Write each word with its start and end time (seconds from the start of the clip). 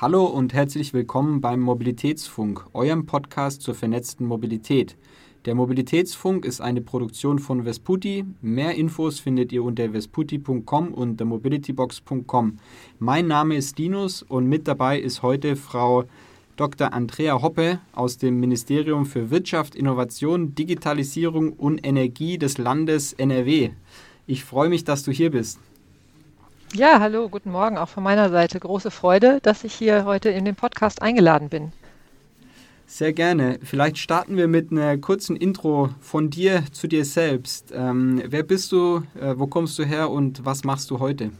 Hallo 0.00 0.26
und 0.26 0.54
herzlich 0.54 0.94
willkommen 0.94 1.40
beim 1.40 1.58
Mobilitätsfunk, 1.58 2.66
eurem 2.72 3.04
Podcast 3.04 3.62
zur 3.62 3.74
vernetzten 3.74 4.28
Mobilität. 4.28 4.96
Der 5.44 5.56
Mobilitätsfunk 5.56 6.44
ist 6.44 6.60
eine 6.60 6.82
Produktion 6.82 7.40
von 7.40 7.64
Vesputi. 7.64 8.24
Mehr 8.40 8.76
Infos 8.76 9.18
findet 9.18 9.50
ihr 9.50 9.64
unter 9.64 9.92
vesputi.com 9.92 10.94
und 10.94 11.16
themobilitybox.com. 11.16 12.58
Mein 13.00 13.26
Name 13.26 13.56
ist 13.56 13.76
Dinus 13.76 14.22
und 14.22 14.46
mit 14.46 14.68
dabei 14.68 15.00
ist 15.00 15.22
heute 15.22 15.56
Frau 15.56 16.04
Dr. 16.54 16.92
Andrea 16.92 17.42
Hoppe 17.42 17.80
aus 17.90 18.18
dem 18.18 18.38
Ministerium 18.38 19.04
für 19.04 19.32
Wirtschaft, 19.32 19.74
Innovation, 19.74 20.54
Digitalisierung 20.54 21.54
und 21.54 21.84
Energie 21.84 22.38
des 22.38 22.56
Landes 22.56 23.14
NRW. 23.14 23.70
Ich 24.28 24.44
freue 24.44 24.68
mich, 24.68 24.84
dass 24.84 25.02
du 25.02 25.10
hier 25.10 25.32
bist. 25.32 25.58
Ja, 26.74 27.00
hallo, 27.00 27.30
guten 27.30 27.50
Morgen 27.50 27.78
auch 27.78 27.88
von 27.88 28.02
meiner 28.02 28.28
Seite. 28.28 28.60
Große 28.60 28.90
Freude, 28.90 29.38
dass 29.42 29.64
ich 29.64 29.72
hier 29.72 30.04
heute 30.04 30.28
in 30.28 30.44
den 30.44 30.54
Podcast 30.54 31.00
eingeladen 31.00 31.48
bin. 31.48 31.72
Sehr 32.86 33.14
gerne. 33.14 33.58
Vielleicht 33.62 33.96
starten 33.96 34.36
wir 34.36 34.48
mit 34.48 34.70
einer 34.70 34.98
kurzen 34.98 35.34
Intro 35.36 35.88
von 36.00 36.28
dir 36.28 36.64
zu 36.70 36.86
dir 36.86 37.06
selbst. 37.06 37.72
Ähm, 37.74 38.22
wer 38.26 38.42
bist 38.42 38.70
du, 38.72 39.02
äh, 39.18 39.34
wo 39.36 39.46
kommst 39.46 39.78
du 39.78 39.84
her 39.84 40.10
und 40.10 40.44
was 40.44 40.62
machst 40.62 40.90
du 40.90 41.00
heute? 41.00 41.30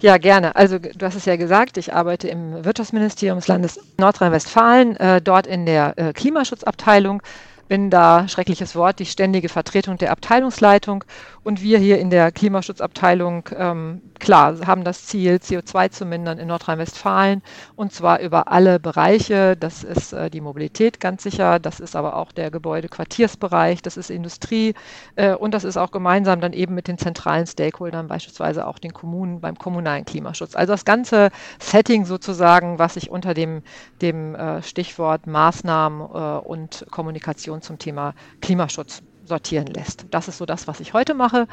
Ja, 0.00 0.18
gerne. 0.18 0.56
Also 0.56 0.78
du 0.78 1.06
hast 1.06 1.14
es 1.14 1.24
ja 1.24 1.36
gesagt, 1.36 1.78
ich 1.78 1.94
arbeite 1.94 2.26
im 2.26 2.64
Wirtschaftsministerium 2.64 3.38
des 3.38 3.48
Landes 3.48 3.80
Nordrhein-Westfalen, 3.98 4.96
äh, 4.96 5.22
dort 5.22 5.46
in 5.46 5.66
der 5.66 5.96
äh, 5.96 6.12
Klimaschutzabteilung 6.12 7.22
bin 7.68 7.90
da, 7.90 8.28
schreckliches 8.28 8.76
Wort, 8.76 8.98
die 8.98 9.06
ständige 9.06 9.48
Vertretung 9.48 9.96
der 9.96 10.10
Abteilungsleitung. 10.12 11.04
Und 11.44 11.60
wir 11.60 11.78
hier 11.78 11.98
in 11.98 12.08
der 12.08 12.32
Klimaschutzabteilung, 12.32 13.50
ähm, 13.54 14.00
klar, 14.18 14.66
haben 14.66 14.82
das 14.82 15.04
Ziel, 15.04 15.34
CO2 15.34 15.90
zu 15.90 16.06
mindern 16.06 16.38
in 16.38 16.48
Nordrhein-Westfalen 16.48 17.42
und 17.76 17.92
zwar 17.92 18.20
über 18.20 18.48
alle 18.48 18.80
Bereiche. 18.80 19.54
Das 19.54 19.84
ist 19.84 20.14
äh, 20.14 20.30
die 20.30 20.40
Mobilität 20.40 21.00
ganz 21.00 21.22
sicher, 21.22 21.58
das 21.58 21.80
ist 21.80 21.96
aber 21.96 22.16
auch 22.16 22.32
der 22.32 22.50
Gebäude-Quartiersbereich, 22.50 23.82
das 23.82 23.98
ist 23.98 24.08
Industrie 24.08 24.74
äh, 25.16 25.34
und 25.34 25.52
das 25.52 25.64
ist 25.64 25.76
auch 25.76 25.90
gemeinsam 25.90 26.40
dann 26.40 26.54
eben 26.54 26.74
mit 26.74 26.88
den 26.88 26.96
zentralen 26.96 27.46
Stakeholdern, 27.46 28.08
beispielsweise 28.08 28.66
auch 28.66 28.78
den 28.78 28.94
Kommunen 28.94 29.42
beim 29.42 29.58
kommunalen 29.58 30.06
Klimaschutz. 30.06 30.56
Also 30.56 30.72
das 30.72 30.86
ganze 30.86 31.28
Setting 31.58 32.06
sozusagen, 32.06 32.78
was 32.78 32.94
sich 32.94 33.10
unter 33.10 33.34
dem, 33.34 33.62
dem 34.00 34.34
äh, 34.34 34.62
Stichwort 34.62 35.26
Maßnahmen 35.26 36.00
äh, 36.00 36.38
und 36.48 36.86
Kommunikation 36.90 37.60
zum 37.60 37.78
Thema 37.78 38.14
Klimaschutz 38.40 39.02
sortieren 39.24 39.66
lässt. 39.66 40.06
Das 40.10 40.28
ist 40.28 40.38
so 40.38 40.46
das, 40.46 40.66
was 40.66 40.80
ich 40.80 40.92
heute 40.92 41.14
mache. 41.14 41.46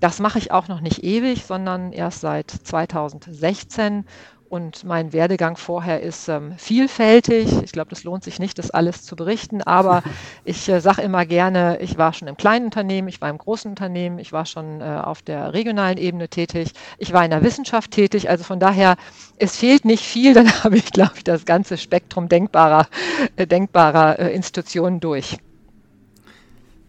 Das 0.00 0.20
mache 0.20 0.38
ich 0.38 0.52
auch 0.52 0.68
noch 0.68 0.80
nicht 0.80 1.02
ewig, 1.02 1.44
sondern 1.44 1.92
erst 1.92 2.20
seit 2.20 2.50
2016 2.50 4.04
und 4.48 4.84
mein 4.84 5.12
Werdegang 5.12 5.56
vorher 5.56 6.00
ist 6.00 6.28
ähm, 6.28 6.54
vielfältig. 6.56 7.50
Ich 7.62 7.72
glaube, 7.72 7.90
das 7.90 8.04
lohnt 8.04 8.24
sich 8.24 8.38
nicht, 8.38 8.58
das 8.58 8.70
alles 8.70 9.02
zu 9.02 9.14
berichten, 9.16 9.62
aber 9.62 10.02
ich 10.44 10.68
äh, 10.68 10.80
sage 10.80 11.02
immer 11.02 11.26
gerne, 11.26 11.78
ich 11.80 11.98
war 11.98 12.12
schon 12.12 12.28
im 12.28 12.36
kleinen 12.36 12.66
Unternehmen, 12.66 13.08
ich 13.08 13.20
war 13.20 13.28
im 13.28 13.38
großen 13.38 13.70
Unternehmen, 13.70 14.18
ich 14.18 14.32
war 14.32 14.46
schon 14.46 14.80
äh, 14.80 14.84
auf 14.84 15.22
der 15.22 15.52
regionalen 15.52 15.98
Ebene 15.98 16.28
tätig, 16.28 16.72
ich 16.98 17.12
war 17.12 17.24
in 17.24 17.30
der 17.30 17.42
Wissenschaft 17.42 17.90
tätig. 17.90 18.30
Also 18.30 18.44
von 18.44 18.60
daher, 18.60 18.96
es 19.36 19.56
fehlt 19.56 19.84
nicht 19.84 20.04
viel, 20.04 20.34
dann 20.34 20.48
habe 20.64 20.76
ich, 20.76 20.92
glaube 20.92 21.12
ich, 21.16 21.24
das 21.24 21.44
ganze 21.44 21.76
Spektrum 21.76 22.28
denkbarer, 22.28 22.86
äh, 23.36 23.46
denkbarer 23.46 24.18
äh, 24.18 24.34
Institutionen 24.34 25.00
durch. 25.00 25.38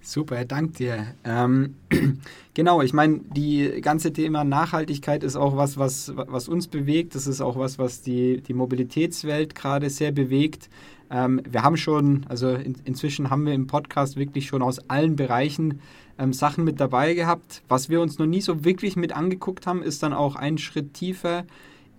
Super, 0.09 0.43
danke 0.43 0.73
dir. 0.73 1.07
Ähm, 1.23 1.75
genau, 2.55 2.81
ich 2.81 2.93
meine, 2.93 3.19
die 3.19 3.79
ganze 3.79 4.11
Thema 4.11 4.43
Nachhaltigkeit 4.43 5.23
ist 5.23 5.35
auch 5.35 5.55
was, 5.55 5.77
was, 5.77 6.11
was 6.15 6.47
uns 6.47 6.67
bewegt. 6.67 7.13
Das 7.13 7.27
ist 7.27 7.41
auch 7.41 7.59
was, 7.59 7.77
was 7.77 8.01
die, 8.01 8.41
die 8.41 8.55
Mobilitätswelt 8.55 9.53
gerade 9.53 9.91
sehr 9.91 10.11
bewegt. 10.11 10.67
Ähm, 11.11 11.43
wir 11.47 11.61
haben 11.61 11.77
schon, 11.77 12.25
also 12.27 12.49
in, 12.49 12.75
inzwischen 12.85 13.29
haben 13.29 13.45
wir 13.45 13.53
im 13.53 13.67
Podcast 13.67 14.17
wirklich 14.17 14.47
schon 14.47 14.63
aus 14.63 14.79
allen 14.89 15.15
Bereichen 15.15 15.79
ähm, 16.17 16.33
Sachen 16.33 16.63
mit 16.63 16.79
dabei 16.79 17.13
gehabt. 17.13 17.61
Was 17.67 17.89
wir 17.89 18.01
uns 18.01 18.17
noch 18.17 18.25
nie 18.25 18.41
so 18.41 18.65
wirklich 18.65 18.95
mit 18.95 19.15
angeguckt 19.15 19.67
haben, 19.67 19.83
ist 19.83 20.01
dann 20.01 20.13
auch 20.13 20.35
ein 20.35 20.57
Schritt 20.57 20.95
tiefer 20.95 21.45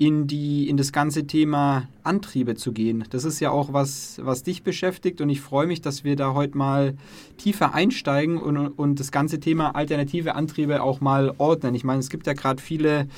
in, 0.01 0.27
die, 0.27 0.67
in 0.71 0.79
das 0.79 0.93
ganze 0.93 1.27
Thema 1.27 1.87
Antriebe 2.05 2.55
zu 2.55 2.73
gehen. 2.73 3.05
Das 3.11 3.27
ist 3.27 3.39
ja 3.39 3.51
auch 3.51 3.75
was, 3.75 4.19
was 4.25 4.43
dich 4.43 4.63
beschäftigt 4.63 5.21
und 5.21 5.29
ich 5.29 5.43
freue 5.43 5.67
mich, 5.67 5.83
dass 5.83 6.05
wir 6.05 6.17
da 6.17 6.33
heute 6.33 6.57
mal 6.57 6.95
tiefer 7.37 7.75
einsteigen 7.75 8.39
und, 8.39 8.57
und 8.57 8.99
das 8.99 9.13
ganze 9.13 9.41
Thema 9.41 9.77
alternative 9.77 10.37
Antriebe 10.37 10.83
auch 10.83 11.03
mal 11.03 11.35
ordnen. 11.37 11.75
Ich 11.75 11.85
meine, 11.85 12.01
es 12.01 12.09
gibt 12.09 12.27
ja 12.27 12.33
gerade 12.33 12.63
viele, 12.63 13.09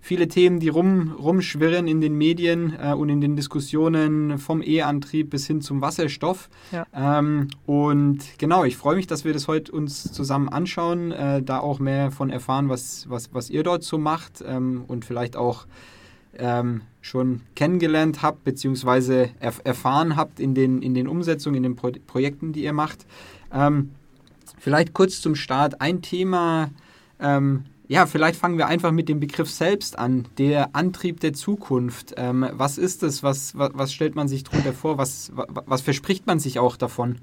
viele 0.00 0.28
Themen, 0.28 0.60
die 0.60 0.70
rum, 0.70 1.12
rumschwirren 1.12 1.86
in 1.86 2.00
den 2.00 2.14
Medien 2.14 2.74
äh, 2.82 2.94
und 2.94 3.10
in 3.10 3.20
den 3.20 3.36
Diskussionen 3.36 4.38
vom 4.38 4.62
E-Antrieb 4.62 5.28
bis 5.28 5.46
hin 5.46 5.60
zum 5.60 5.82
Wasserstoff. 5.82 6.48
Ja. 6.72 6.86
Ähm, 6.94 7.48
und 7.66 8.20
genau, 8.38 8.64
ich 8.64 8.78
freue 8.78 8.96
mich, 8.96 9.06
dass 9.06 9.26
wir 9.26 9.34
das 9.34 9.46
heute 9.46 9.72
uns 9.72 10.10
zusammen 10.10 10.48
anschauen, 10.48 11.12
äh, 11.12 11.42
da 11.42 11.58
auch 11.58 11.80
mehr 11.80 12.10
von 12.10 12.30
erfahren, 12.30 12.70
was, 12.70 13.10
was, 13.10 13.28
was 13.34 13.50
ihr 13.50 13.62
dort 13.62 13.82
so 13.82 13.98
macht 13.98 14.42
ähm, 14.46 14.84
und 14.88 15.04
vielleicht 15.04 15.36
auch 15.36 15.66
ähm, 16.38 16.82
schon 17.00 17.42
kennengelernt 17.54 18.22
habt, 18.22 18.44
beziehungsweise 18.44 19.30
erf 19.40 19.60
erfahren 19.64 20.16
habt 20.16 20.40
in 20.40 20.54
den, 20.54 20.82
in 20.82 20.94
den 20.94 21.08
Umsetzungen, 21.08 21.56
in 21.56 21.62
den 21.62 21.76
Pro 21.76 21.90
Projekten, 22.06 22.52
die 22.52 22.64
ihr 22.64 22.72
macht. 22.72 23.06
Ähm, 23.52 23.90
vielleicht 24.58 24.92
kurz 24.92 25.20
zum 25.20 25.34
Start 25.34 25.80
ein 25.80 26.02
Thema. 26.02 26.70
Ähm, 27.18 27.64
ja, 27.88 28.06
vielleicht 28.06 28.38
fangen 28.38 28.56
wir 28.56 28.68
einfach 28.68 28.92
mit 28.92 29.08
dem 29.08 29.18
Begriff 29.18 29.50
selbst 29.50 29.98
an. 29.98 30.28
Der 30.38 30.76
Antrieb 30.76 31.18
der 31.20 31.32
Zukunft. 31.32 32.14
Ähm, 32.16 32.48
was 32.52 32.78
ist 32.78 33.02
es? 33.02 33.22
Was, 33.24 33.58
was, 33.58 33.70
was, 33.74 33.92
stellt 33.92 34.14
man 34.14 34.28
sich 34.28 34.44
darunter 34.44 34.72
vor? 34.72 34.96
Was, 34.96 35.32
was, 35.34 35.48
was 35.66 35.80
verspricht 35.80 36.26
man 36.26 36.38
sich 36.38 36.60
auch 36.60 36.76
davon? 36.76 37.18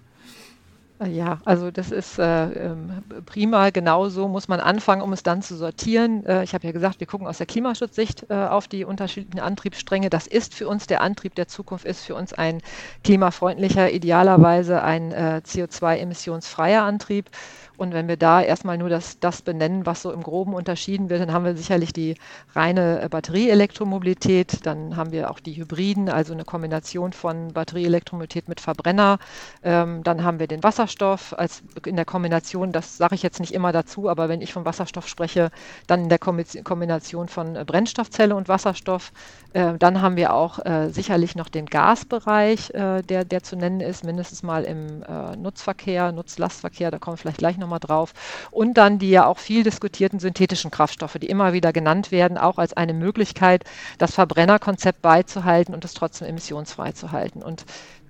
Ja, 1.05 1.39
also 1.45 1.69
das 1.69 1.91
ist 1.91 2.17
äh, 2.17 2.49
ähm, 2.71 3.03
prima. 3.27 3.69
Genauso 3.69 4.27
muss 4.27 4.47
man 4.47 4.59
anfangen, 4.59 5.03
um 5.03 5.13
es 5.13 5.21
dann 5.21 5.43
zu 5.43 5.55
sortieren. 5.55 6.25
Äh, 6.25 6.43
ich 6.43 6.55
habe 6.55 6.65
ja 6.65 6.73
gesagt, 6.73 6.99
wir 6.99 7.05
gucken 7.05 7.27
aus 7.27 7.37
der 7.37 7.45
Klimaschutzsicht 7.45 8.25
äh, 8.29 8.33
auf 8.33 8.67
die 8.67 8.83
unterschiedlichen 8.83 9.39
Antriebsstränge. 9.39 10.09
Das 10.09 10.25
ist 10.25 10.55
für 10.55 10.67
uns 10.67 10.87
der 10.87 11.01
Antrieb 11.01 11.35
der 11.35 11.47
Zukunft, 11.47 11.85
ist 11.85 12.03
für 12.03 12.15
uns 12.15 12.33
ein 12.33 12.61
klimafreundlicher, 13.03 13.91
idealerweise 13.91 14.81
ein 14.81 15.11
äh, 15.11 15.41
CO2-emissionsfreier 15.45 16.81
Antrieb. 16.81 17.29
Und 17.77 17.93
wenn 17.93 18.07
wir 18.07 18.17
da 18.17 18.41
erstmal 18.41 18.77
nur 18.77 18.89
das, 18.89 19.19
das 19.19 19.41
benennen, 19.43 19.85
was 19.85 20.01
so 20.01 20.11
im 20.11 20.23
Groben 20.23 20.53
unterschieden 20.53 21.09
wird, 21.09 21.21
dann 21.21 21.31
haben 21.31 21.45
wir 21.45 21.55
sicherlich 21.55 21.93
die 21.93 22.15
reine 22.55 23.01
äh, 23.01 23.07
Batterieelektromobilität, 23.07 24.65
dann 24.65 24.97
haben 24.97 25.11
wir 25.11 25.29
auch 25.29 25.39
die 25.39 25.53
Hybriden, 25.53 26.09
also 26.09 26.33
eine 26.33 26.43
Kombination 26.43 27.13
von 27.13 27.53
Batterieelektromobilität 27.53 28.49
mit 28.49 28.61
Verbrenner, 28.61 29.19
ähm, 29.63 30.03
dann 30.03 30.23
haben 30.23 30.39
wir 30.39 30.47
den 30.47 30.63
Wasserstoff 30.63 31.37
als 31.37 31.61
in 31.85 31.95
der 31.95 32.05
Kombination, 32.05 32.71
das 32.71 32.97
sage 32.97 33.13
ich 33.13 33.21
jetzt 33.21 33.39
nicht 33.39 33.53
immer 33.53 33.71
dazu, 33.71 34.09
aber 34.09 34.27
wenn 34.27 34.41
ich 34.41 34.53
von 34.53 34.65
Wasserstoff 34.65 35.07
spreche, 35.07 35.51
dann 35.85 36.03
in 36.03 36.09
der 36.09 36.19
Kombination 36.19 37.27
von 37.27 37.55
äh, 37.55 37.63
Brennstoffzelle 37.63 38.35
und 38.35 38.47
Wasserstoff. 38.47 39.11
Äh, 39.53 39.77
dann 39.77 40.01
haben 40.01 40.15
wir 40.15 40.33
auch 40.33 40.65
äh, 40.65 40.89
sicherlich 40.89 41.35
noch 41.35 41.49
den 41.49 41.67
Gasbereich, 41.67 42.71
äh, 42.71 43.03
der, 43.03 43.23
der 43.23 43.43
zu 43.43 43.55
nennen 43.55 43.81
ist, 43.81 44.03
mindestens 44.03 44.41
mal 44.41 44.63
im 44.63 45.03
äh, 45.03 45.35
Nutzverkehr, 45.35 46.11
Nutzlastverkehr, 46.11 46.89
da 46.89 46.97
kommen 46.97 47.17
wir 47.17 47.21
vielleicht 47.21 47.37
gleich 47.37 47.57
noch 47.57 47.66
nochmal 47.67 47.79
drauf. 47.79 48.13
Und 48.49 48.75
dann 48.75 48.97
die 48.97 49.09
ja 49.09 49.25
auch 49.25 49.37
viel 49.37 49.63
diskutierten 49.63 50.19
synthetischen 50.19 50.71
Kraftstoffe, 50.71 51.17
die 51.21 51.27
immer 51.27 51.53
wieder 51.53 51.73
genannt 51.73 52.11
werden, 52.11 52.37
auch 52.37 52.57
als 52.57 52.73
eine 52.73 52.93
Möglichkeit, 52.93 53.63
das 53.97 54.13
Verbrennerkonzept 54.15 55.01
beizuhalten 55.01 55.73
und 55.73 55.83
es 55.85 55.93
trotzdem 55.93 56.27
emissionsfrei 56.27 56.93
zu 56.93 57.11
halten. 57.11 57.43
Und 57.43 57.65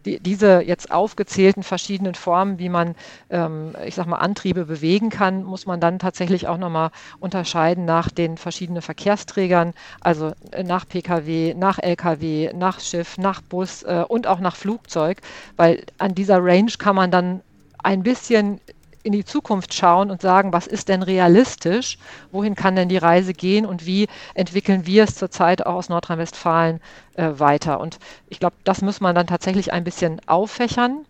die, 0.06 0.20
diese 0.20 0.62
jetzt 0.62 0.92
aufgezählten 0.92 1.64
verschiedenen 1.64 2.16
Formen, 2.16 2.60
wie 2.60 2.70
man, 2.70 2.96
ähm, 3.30 3.76
ich 3.86 3.96
sag 3.96 4.06
mal, 4.06 4.18
Antriebe 4.18 4.66
bewegen 4.66 5.10
kann, 5.10 5.44
muss 5.44 5.66
man 5.66 5.82
dann 5.82 6.00
tatsächlich 6.00 6.48
auch 6.48 6.58
nochmal 6.58 6.92
unterscheiden 7.20 7.84
nach 7.84 8.10
den 8.10 8.38
verschiedenen 8.38 8.82
Verkehrsträgern, 8.82 9.74
also 10.00 10.34
äh, 10.52 10.64
nach 10.64 10.88
Pkw, 10.88 11.56
nach 11.56 11.80
Lkw, 11.80 12.54
nach 12.54 12.80
Schiff, 12.80 13.18
nach 13.18 13.42
Bus 13.42 13.84
äh, 13.84 14.06
und 14.08 14.28
auch 14.28 14.40
nach 14.40 14.56
Flugzeug, 14.56 15.20
weil 15.58 15.84
an 15.98 16.16
dieser 16.16 16.44
Range 16.44 16.72
kann 16.78 16.96
man 16.96 17.12
dann 17.12 17.42
ein 17.84 18.04
bisschen 18.04 18.60
in 19.08 19.14
die 19.14 19.24
Zukunft 19.24 19.74
schauen 19.74 20.12
und 20.12 20.22
sagen, 20.22 20.52
was 20.52 20.68
ist 20.68 20.90
denn 20.90 21.02
realistisch, 21.02 21.98
wohin 22.32 22.56
kann 22.56 22.76
denn 22.76 22.90
die 22.90 22.98
Reise 22.98 23.34
gehen 23.34 23.66
und 23.66 23.86
wie 23.86 24.08
entwickeln 24.34 24.86
wir 24.86 25.06
es 25.06 25.16
zurzeit 25.16 25.66
auch 25.66 25.76
aus 25.76 25.88
Nordrhein-Westfalen 25.88 26.82
äh, 27.16 27.32
weiter. 27.38 27.80
Und 27.80 28.00
ich 28.28 28.40
glaube, 28.40 28.58
das 28.66 28.82
muss 28.82 29.00
man 29.00 29.16
dann 29.16 29.26
tatsächlich 29.26 29.72
ein 29.72 29.86
bisschen 29.86 30.20
auffächern. 30.28 31.06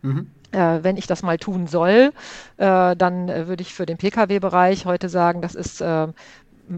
Mhm. 0.00 0.30
Äh, 0.52 0.78
wenn 0.82 0.96
ich 0.96 1.06
das 1.06 1.22
mal 1.22 1.36
tun 1.36 1.66
soll, 1.66 2.12
äh, 2.56 2.96
dann 2.96 3.28
äh, 3.28 3.46
würde 3.46 3.60
ich 3.60 3.74
für 3.74 3.84
den 3.84 3.98
Pkw-Bereich 3.98 4.86
heute 4.86 5.10
sagen, 5.10 5.42
das 5.42 5.54
ist 5.54 5.82
äh, 5.82 6.08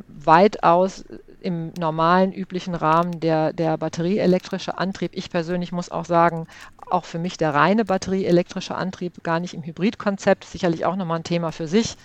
weitaus 0.09 1.05
im 1.41 1.73
normalen, 1.79 2.33
üblichen 2.33 2.75
Rahmen 2.75 3.21
der, 3.21 3.53
der 3.53 3.77
batterieelektrische 3.77 4.79
Antrieb. 4.79 5.13
Ich 5.15 5.31
persönlich 5.31 5.71
muss 5.71 5.93
auch 5.93 6.05
sagen, 6.05 6.49
auch 6.87 7.05
für 7.05 7.19
mich 7.19 7.37
der 7.37 7.55
reine 7.55 7.85
batterieelektrische 7.85 8.75
Antrieb, 8.75 9.23
gar 9.23 9.41
nicht 9.41 9.55
im 9.55 9.63
Hybridkonzept, 9.65 10.45
sicherlich 10.45 10.85
auch 10.85 10.97
nochmal 10.97 11.19
ein 11.21 11.25
Thema 11.25 11.53
für 11.53 11.69
sich. 11.69 11.97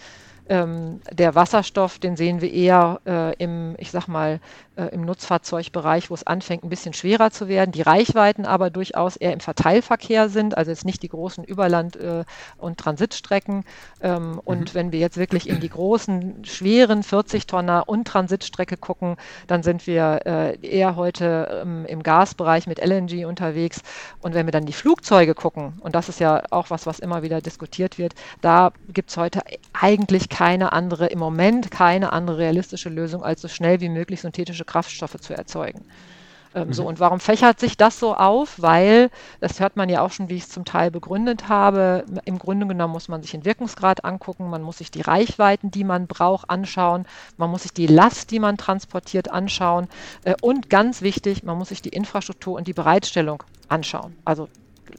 Ähm, 0.52 1.00
der 1.10 1.34
Wasserstoff, 1.34 1.98
den 1.98 2.18
sehen 2.18 2.42
wir 2.42 2.52
eher 2.52 3.00
äh, 3.08 3.34
im, 3.42 3.76
ich 3.78 3.90
sag 3.90 4.10
mal, 4.10 4.42
äh, 4.76 4.88
im 4.88 5.06
Nutzfahrzeugbereich, 5.06 6.10
wo 6.10 6.14
es 6.14 6.28
anfängt, 6.28 6.66
ein 6.66 6.70
bisschen 6.70 6.94
schwerer 6.94 7.32
zu 7.32 7.48
werden, 7.48 7.72
die 7.72 7.82
Reichweiten 7.82 8.46
aber 8.46 8.70
durchaus 8.70 9.16
eher 9.16 9.32
im 9.32 9.40
Verteilverkehr 9.40 10.28
sind, 10.28 10.58
also 10.58 10.70
jetzt 10.70 10.84
nicht 10.84 11.04
die 11.04 11.08
großen 11.08 11.46
Überland- 11.46 11.96
äh, 11.96 12.26
und 12.58 12.78
Transitstrecken. 12.78 13.64
Ähm, 14.02 14.32
mhm. 14.32 14.40
Und 14.40 14.76
wenn 14.76 14.92
wir 14.92 15.00
jetzt 15.00 15.16
wirklich 15.16 15.48
in 15.48 15.62
die 15.62 15.70
großen, 15.70 16.44
schweren 16.44 17.02
40-Tonner 17.02 17.88
und 17.88 18.06
Transitstrecke 18.06 18.76
gucken, 18.76 19.16
dann 19.48 19.64
sind 19.64 19.88
wir 19.88 20.20
äh, 20.26 20.60
eher 20.60 20.98
heute 20.98 21.62
ähm, 21.62 21.86
im 21.86 22.04
Gasbereich 22.04 22.68
mit 22.68 22.86
LNG 22.86 23.26
unterwegs. 23.26 23.84
Und 24.22 24.34
wenn 24.34 24.48
wir 24.48 24.52
dann 24.52 24.66
die 24.66 24.74
Flugzeuge 24.74 25.34
gucken, 25.34 25.76
und 25.80 25.96
das 25.96 26.10
ist 26.10 26.20
ja 26.20 26.44
auch 26.50 26.72
was, 26.72 26.86
was 26.86 27.00
immer 27.00 27.24
wieder 27.24 27.40
diskutiert 27.40 27.98
wird, 27.98 28.16
da 28.42 28.74
gibt 28.90 29.12
es 29.12 29.16
heute 29.16 29.44
eigentlich 29.72 30.28
keine 30.28 30.41
andere, 30.50 31.08
im 31.08 31.20
Moment 31.20 31.72
keine 31.72 32.14
andere 32.14 32.38
realistische 32.38 32.90
Lösung, 32.90 33.24
als 33.24 33.42
so 33.42 33.48
schnell 33.48 33.82
wie 33.82 33.90
möglich 33.90 34.22
synthetische 34.22 34.66
Kraftstoffe 34.66 35.20
zu 35.20 35.34
erzeugen. 35.34 35.86
Ähm, 36.54 36.68
mhm. 36.68 36.74
So, 36.74 36.88
und 36.88 37.00
warum 37.00 37.20
fächert 37.20 37.60
sich 37.60 37.78
das 37.78 38.00
so 38.00 38.16
auf? 38.16 38.62
Weil, 38.62 39.10
das 39.40 39.60
hört 39.60 39.78
man 39.78 39.90
ja 39.90 40.02
auch 40.02 40.12
schon, 40.12 40.30
wie 40.30 40.36
ich 40.36 40.44
es 40.44 40.50
zum 40.50 40.66
Teil 40.66 40.92
begründet 40.92 41.48
habe, 41.48 42.06
im 42.26 42.40
Grunde 42.40 42.68
genommen 42.68 42.94
muss 42.94 43.08
man 43.08 43.22
sich 43.22 43.32
den 43.32 43.46
Wirkungsgrad 43.46 44.04
angucken, 44.04 44.50
man 44.50 44.62
muss 44.62 44.80
sich 44.80 44.92
die 44.92 45.02
Reichweiten, 45.02 45.72
die 45.72 45.84
man 45.84 46.08
braucht, 46.08 46.50
anschauen, 46.50 47.06
man 47.38 47.50
muss 47.50 47.64
sich 47.64 47.74
die 47.74 47.88
Last, 47.88 48.32
die 48.32 48.40
man 48.40 48.58
transportiert, 48.58 49.32
anschauen 49.32 49.88
äh, 50.24 50.36
und 50.42 50.70
ganz 50.70 51.02
wichtig, 51.02 51.44
man 51.44 51.58
muss 51.58 51.70
sich 51.70 51.82
die 51.82 51.90
Infrastruktur 51.90 52.56
und 52.56 52.68
die 52.68 52.74
Bereitstellung 52.74 53.44
anschauen. 53.70 54.16
Also 54.26 54.50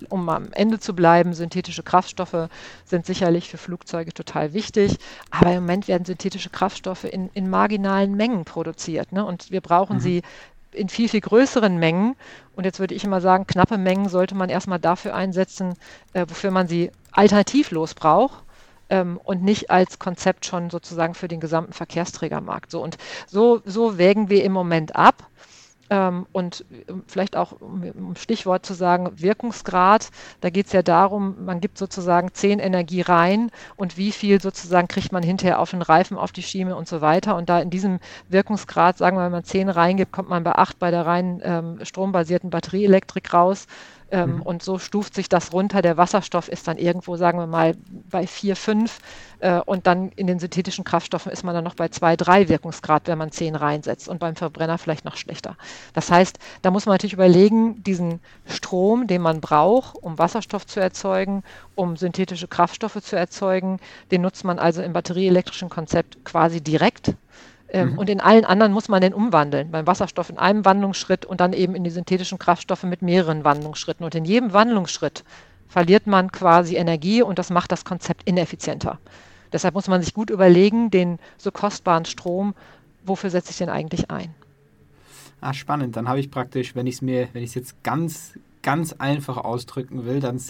um 0.09 0.29
am 0.29 0.53
Ende 0.53 0.79
zu 0.79 0.95
bleiben, 0.95 1.35
synthetische 1.35 1.83
Kraftstoffe 1.83 2.49
sind 2.85 3.07
sicherlich 3.07 3.49
für 3.49 3.59
Flugzeuge 3.59 4.13
total 4.13 4.53
wichtig, 4.53 4.99
aber 5.31 5.53
im 5.53 5.63
Moment 5.63 5.89
werden 5.89 6.05
synthetische 6.05 6.51
Kraftstoffe 6.51 7.05
in, 7.05 7.31
in 7.35 7.51
marginalen 7.51 8.15
Mengen 8.15 8.45
produziert. 8.45 9.13
Ne? 9.13 9.25
Und 9.25 9.51
wir 9.51 9.61
brauchen 9.61 9.97
mhm. 9.97 10.01
sie 10.01 10.23
in 10.73 10.89
viel, 10.89 11.09
viel 11.09 11.21
größeren 11.21 11.77
Mengen. 11.77 12.17
Und 12.57 12.65
jetzt 12.65 12.81
würde 12.81 12.95
ich 12.95 13.05
immer 13.05 13.21
sagen, 13.21 13.47
knappe 13.47 13.79
Mengen 13.79 14.09
sollte 14.09 14.35
man 14.35 14.49
erstmal 14.49 14.79
dafür 14.79 15.15
einsetzen, 15.15 15.75
äh, 16.13 16.27
wofür 16.29 16.51
man 16.51 16.67
sie 16.67 16.91
alternativlos 17.13 17.95
braucht 17.95 18.43
ähm, 18.89 19.19
und 19.23 19.43
nicht 19.43 19.71
als 19.71 19.99
Konzept 19.99 20.47
schon 20.47 20.71
sozusagen 20.71 21.15
für 21.15 21.29
den 21.29 21.41
gesamten 21.41 21.73
Verkehrsträgermarkt. 21.73 22.71
So 22.71 22.83
und 22.83 22.99
so, 23.27 23.63
so 23.65 23.99
wägen 23.99 24.29
wir 24.29 24.45
im 24.45 24.53
Moment 24.53 24.97
ab. 24.97 25.27
Ähm, 25.91 26.27
und 26.33 26.65
vielleicht 27.07 27.37
auch, 27.37 27.53
um 27.61 28.15
Stichwort 28.17 28.65
zu 28.65 28.75
sagen, 28.75 29.11
Wirkungsgrad, 29.17 30.11
da 30.41 30.51
geht 30.51 30.67
es 30.67 30.73
ja 30.73 30.83
darum, 30.83 31.45
man 31.45 31.61
gibt 31.61 31.79
sozusagen 31.79 32.33
10 32.33 32.59
Energie 32.61 33.03
rein 33.03 33.51
und 33.77 33.97
wie 33.97 34.13
viel 34.13 34.41
sozusagen 34.41 34.89
kriegt 34.89 35.13
man 35.13 35.23
hinterher 35.23 35.59
auf 35.59 35.71
den 35.71 35.83
Reifen, 35.83 36.17
auf 36.17 36.33
die 36.33 36.43
Schiene 36.43 36.77
und 36.77 36.89
so 36.89 37.01
weiter. 37.01 37.37
Und 37.37 37.49
da 37.49 37.61
in 37.61 37.71
diesem 37.71 37.99
Wirkungsgrad, 38.29 38.99
sagen 38.99 39.17
wir, 39.17 39.25
wenn 39.25 39.33
man 39.33 39.45
10 39.45 39.69
reingibt, 39.69 40.13
kommt 40.13 40.29
man 40.29 40.45
bei 40.45 40.53
8 40.53 40.79
bei 40.79 40.91
der 40.91 41.07
rein 41.07 41.41
ähm, 41.45 41.85
strombasierten 41.85 42.51
Batterieelektrik 42.51 43.35
raus. 43.35 43.67
Ähm, 44.13 44.37
mhm. 44.37 44.43
Und 44.43 44.63
so 44.63 44.79
stuft 44.79 45.15
sich 45.15 45.31
das 45.31 45.55
runter. 45.55 45.81
Der 45.81 45.97
Wasserstoff 45.97 46.49
ist 46.49 46.69
dann 46.69 46.77
irgendwo, 46.77 47.17
sagen 47.17 47.39
wir 47.39 47.47
mal, 47.47 47.75
bei 48.11 48.27
4, 48.27 48.57
5. 48.57 48.99
Äh, 49.41 49.61
und 49.61 49.87
dann 49.87 50.11
in 50.11 50.27
den 50.27 50.39
synthetischen 50.39 50.85
Kraftstoffen 50.85 51.33
ist 51.33 51.45
man 51.45 51.55
dann 51.55 51.65
noch 51.65 51.75
bei 51.75 51.89
2, 51.89 52.17
3 52.17 52.49
Wirkungsgrad, 52.51 53.09
wenn 53.09 53.17
man 53.17 53.33
10 53.33 53.55
reinsetzt. 53.55 54.09
Und 54.09 54.19
beim 54.21 54.37
Verbrenner 54.37 54.77
vielleicht 54.77 55.07
noch 55.07 55.17
schlechter. 55.17 55.57
Das 55.95 56.11
heißt, 56.11 56.39
da 56.61 56.71
muss 56.71 56.85
man 56.85 56.93
natürlich 56.95 57.15
überlegen, 57.15 57.83
diesen 57.83 58.21
Strom, 58.45 59.07
den 59.07 59.23
man 59.23 59.41
braucht, 59.41 59.97
um 59.97 60.19
Wasserstoff 60.19 60.67
zu 60.67 60.79
erzeugen, 60.79 61.43
um 61.75 61.97
synthetische 61.97 62.49
Kraftstoffe 62.49 63.01
zu 63.03 63.17
erzeugen, 63.17 63.81
den 64.11 64.21
nutzt 64.21 64.45
man 64.45 64.59
also 64.59 64.83
im 64.83 64.93
batterieelektrischen 64.93 65.71
Konzept 65.71 66.23
quasi 66.27 66.61
direkt 66.61 67.15
ähm, 67.73 67.93
mhm. 67.93 67.99
Und 67.99 68.11
in 68.11 68.21
allen 68.21 68.45
anderen 68.45 68.73
muss 68.73 68.89
man 68.89 69.01
den 69.01 69.15
umwandeln. 69.15 69.71
Beim 69.71 69.87
Wasserstoff 69.87 70.29
in 70.29 70.37
einem 70.37 70.65
Wandlungsschritt 70.67 71.25
und 71.25 71.41
dann 71.41 71.55
eben 71.55 71.75
in 71.75 71.85
die 71.85 71.91
synthetischen 71.91 72.39
Kraftstoffe 72.39 72.83
mit 72.83 73.01
mehreren 73.01 73.45
Wandlungsschritten. 73.45 74.05
Und 74.05 74.15
in 74.15 74.27
jedem 74.27 74.53
Wandlungsschritt 74.53 75.25
verliert 75.69 76.07
man 76.07 76.31
quasi 76.31 76.77
Energie 76.77 77.23
und 77.23 77.39
das 77.39 77.49
macht 77.49 77.73
das 77.73 77.87
Konzept 77.87 78.29
ineffizienter. 78.29 78.99
Deshalb 79.53 79.75
muss 79.75 79.89
man 79.89 80.03
sich 80.03 80.13
gut 80.13 80.29
überlegen, 80.29 80.91
den 80.91 81.19
so 81.39 81.51
kostbaren 81.51 82.05
Strom, 82.05 82.55
wofür 83.05 83.31
setze 83.31 83.53
ich 83.53 83.59
den 83.59 83.71
eigentlich 83.71 84.11
ein? 84.11 84.35
Ah, 85.41 85.55
spannend. 85.55 85.97
Dann 85.97 86.09
habe 86.09 86.21
ich 86.21 86.31
praktisch, 86.31 86.77
wenn 86.77 86.87
ich 86.87 86.97
es 86.97 87.03
mir, 87.03 87.29
wenn 87.33 87.43
ich 87.43 87.51
es 87.51 87.55
jetzt 87.55 87.83
ganz 87.83 88.39
ganz 88.63 88.93
einfach 88.93 89.37
ausdrücken 89.37 90.07
will, 90.07 90.21
dann, 90.21 90.41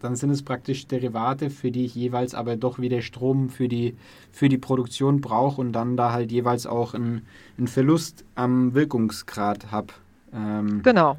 dann 0.00 0.16
sind 0.16 0.30
es 0.30 0.42
praktisch 0.42 0.86
Derivate, 0.86 1.50
für 1.50 1.70
die 1.70 1.86
ich 1.86 1.94
jeweils 1.94 2.34
aber 2.34 2.56
doch 2.56 2.78
wieder 2.78 3.02
Strom 3.02 3.48
für 3.48 3.68
die, 3.68 3.96
für 4.30 4.48
die 4.48 4.58
Produktion 4.58 5.20
brauche 5.20 5.60
und 5.60 5.72
dann 5.72 5.96
da 5.96 6.12
halt 6.12 6.30
jeweils 6.30 6.66
auch 6.66 6.94
einen, 6.94 7.26
einen 7.56 7.68
Verlust 7.68 8.24
am 8.34 8.74
Wirkungsgrad 8.74 9.70
habe. 9.70 9.88
Ähm 10.34 10.82
genau. 10.82 11.16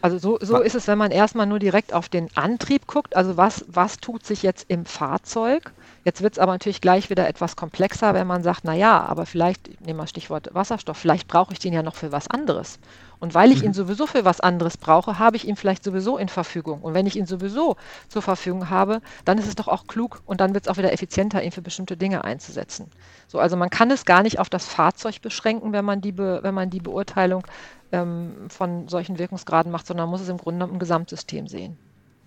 Also 0.00 0.18
so, 0.18 0.38
so 0.40 0.60
ist 0.60 0.76
es, 0.76 0.86
wenn 0.86 0.98
man 0.98 1.10
erstmal 1.10 1.46
nur 1.46 1.58
direkt 1.58 1.92
auf 1.92 2.08
den 2.08 2.28
Antrieb 2.36 2.86
guckt. 2.86 3.16
Also 3.16 3.36
was, 3.36 3.64
was 3.68 3.96
tut 3.96 4.24
sich 4.24 4.42
jetzt 4.42 4.66
im 4.68 4.84
Fahrzeug? 4.84 5.72
Jetzt 6.04 6.22
wird 6.22 6.34
es 6.34 6.38
aber 6.38 6.52
natürlich 6.52 6.80
gleich 6.80 7.10
wieder 7.10 7.28
etwas 7.28 7.56
komplexer, 7.56 8.14
wenn 8.14 8.26
man 8.26 8.42
sagt, 8.44 8.64
naja, 8.64 9.04
aber 9.04 9.26
vielleicht, 9.26 9.84
nehmen 9.84 9.98
wir 9.98 10.06
Stichwort 10.06 10.50
Wasserstoff, 10.54 10.96
vielleicht 10.96 11.26
brauche 11.26 11.52
ich 11.52 11.58
den 11.58 11.72
ja 11.72 11.82
noch 11.82 11.96
für 11.96 12.12
was 12.12 12.28
anderes. 12.28 12.78
Und 13.20 13.34
weil 13.34 13.52
ich 13.52 13.62
ihn 13.62 13.70
mhm. 13.70 13.74
sowieso 13.74 14.06
für 14.06 14.24
was 14.24 14.40
anderes 14.40 14.76
brauche, 14.76 15.18
habe 15.18 15.36
ich 15.36 15.46
ihn 15.46 15.56
vielleicht 15.56 15.84
sowieso 15.84 16.18
in 16.18 16.28
Verfügung. 16.28 16.82
Und 16.82 16.94
wenn 16.94 17.06
ich 17.06 17.16
ihn 17.16 17.26
sowieso 17.26 17.76
zur 18.08 18.22
Verfügung 18.22 18.70
habe, 18.70 19.00
dann 19.24 19.38
ist 19.38 19.48
es 19.48 19.56
doch 19.56 19.68
auch 19.68 19.86
klug 19.86 20.22
und 20.26 20.40
dann 20.40 20.54
wird 20.54 20.66
es 20.66 20.68
auch 20.68 20.76
wieder 20.76 20.92
effizienter, 20.92 21.42
ihn 21.42 21.52
für 21.52 21.62
bestimmte 21.62 21.96
Dinge 21.96 22.24
einzusetzen. 22.24 22.86
So, 23.26 23.38
also 23.38 23.56
man 23.56 23.70
kann 23.70 23.90
es 23.90 24.04
gar 24.04 24.22
nicht 24.22 24.38
auf 24.38 24.48
das 24.48 24.66
Fahrzeug 24.66 25.20
beschränken, 25.20 25.72
wenn 25.72 25.84
man 25.84 26.00
die, 26.00 26.12
Be 26.12 26.40
wenn 26.42 26.54
man 26.54 26.70
die 26.70 26.80
Beurteilung 26.80 27.44
ähm, 27.92 28.32
von 28.48 28.88
solchen 28.88 29.18
Wirkungsgraden 29.18 29.72
macht, 29.72 29.86
sondern 29.86 30.08
muss 30.08 30.20
es 30.20 30.28
im 30.28 30.38
Grunde 30.38 30.66
im 30.66 30.78
Gesamtsystem 30.78 31.48
sehen. 31.48 31.76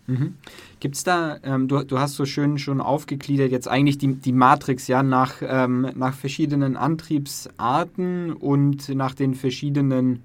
Mhm. 0.07 0.35
Gibt 0.79 0.95
es 0.95 1.03
da, 1.03 1.37
ähm, 1.43 1.67
du, 1.67 1.83
du 1.83 1.99
hast 1.99 2.15
so 2.15 2.25
schön 2.25 2.57
schon 2.57 2.81
aufgegliedert, 2.81 3.51
jetzt 3.51 3.67
eigentlich 3.67 3.97
die, 3.97 4.15
die 4.15 4.33
Matrix, 4.33 4.87
ja, 4.87 5.03
nach, 5.03 5.35
ähm, 5.41 5.91
nach 5.95 6.13
verschiedenen 6.13 6.75
Antriebsarten 6.75 8.33
und 8.33 8.89
nach 8.89 9.13
den 9.13 9.35
verschiedenen 9.35 10.23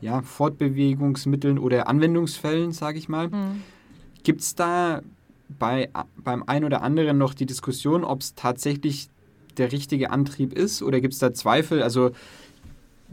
ja, 0.00 0.22
Fortbewegungsmitteln 0.22 1.58
oder 1.58 1.88
Anwendungsfällen, 1.88 2.72
sage 2.72 2.98
ich 2.98 3.08
mal. 3.08 3.28
Mhm. 3.28 3.62
Gibt 4.22 4.40
es 4.40 4.54
da 4.54 5.02
bei, 5.58 5.88
beim 6.16 6.42
einen 6.44 6.64
oder 6.64 6.82
anderen 6.82 7.18
noch 7.18 7.34
die 7.34 7.46
Diskussion, 7.46 8.04
ob 8.04 8.20
es 8.20 8.34
tatsächlich 8.34 9.08
der 9.56 9.72
richtige 9.72 10.10
Antrieb 10.10 10.52
ist 10.52 10.82
oder 10.82 11.00
gibt 11.00 11.14
es 11.14 11.20
da 11.20 11.32
Zweifel? 11.32 11.82
Also 11.82 12.12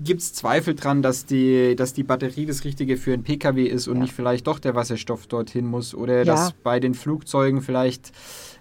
gibt 0.04 0.22
es 0.22 0.34
Zweifel 0.34 0.76
dran, 0.76 1.02
dass 1.02 1.26
die, 1.26 1.76
dass 1.76 1.94
die 1.94 2.04
Batterie 2.04 2.46
das 2.46 2.66
Richtige 2.66 2.98
für 2.98 3.14
einen 3.14 3.24
Pkw 3.24 3.64
ist 3.64 3.88
und 3.88 3.96
ja. 3.96 4.02
nicht 4.04 4.14
vielleicht 4.14 4.48
doch 4.48 4.60
der 4.60 4.76
Wasserstoff 4.76 5.28
dorthin 5.28 5.66
muss 5.66 5.96
oder 5.96 6.20
ja. 6.20 6.24
dass 6.24 6.52
bei 6.52 6.80
den 6.80 6.94
Flugzeugen 6.94 7.62
vielleicht 7.62 8.12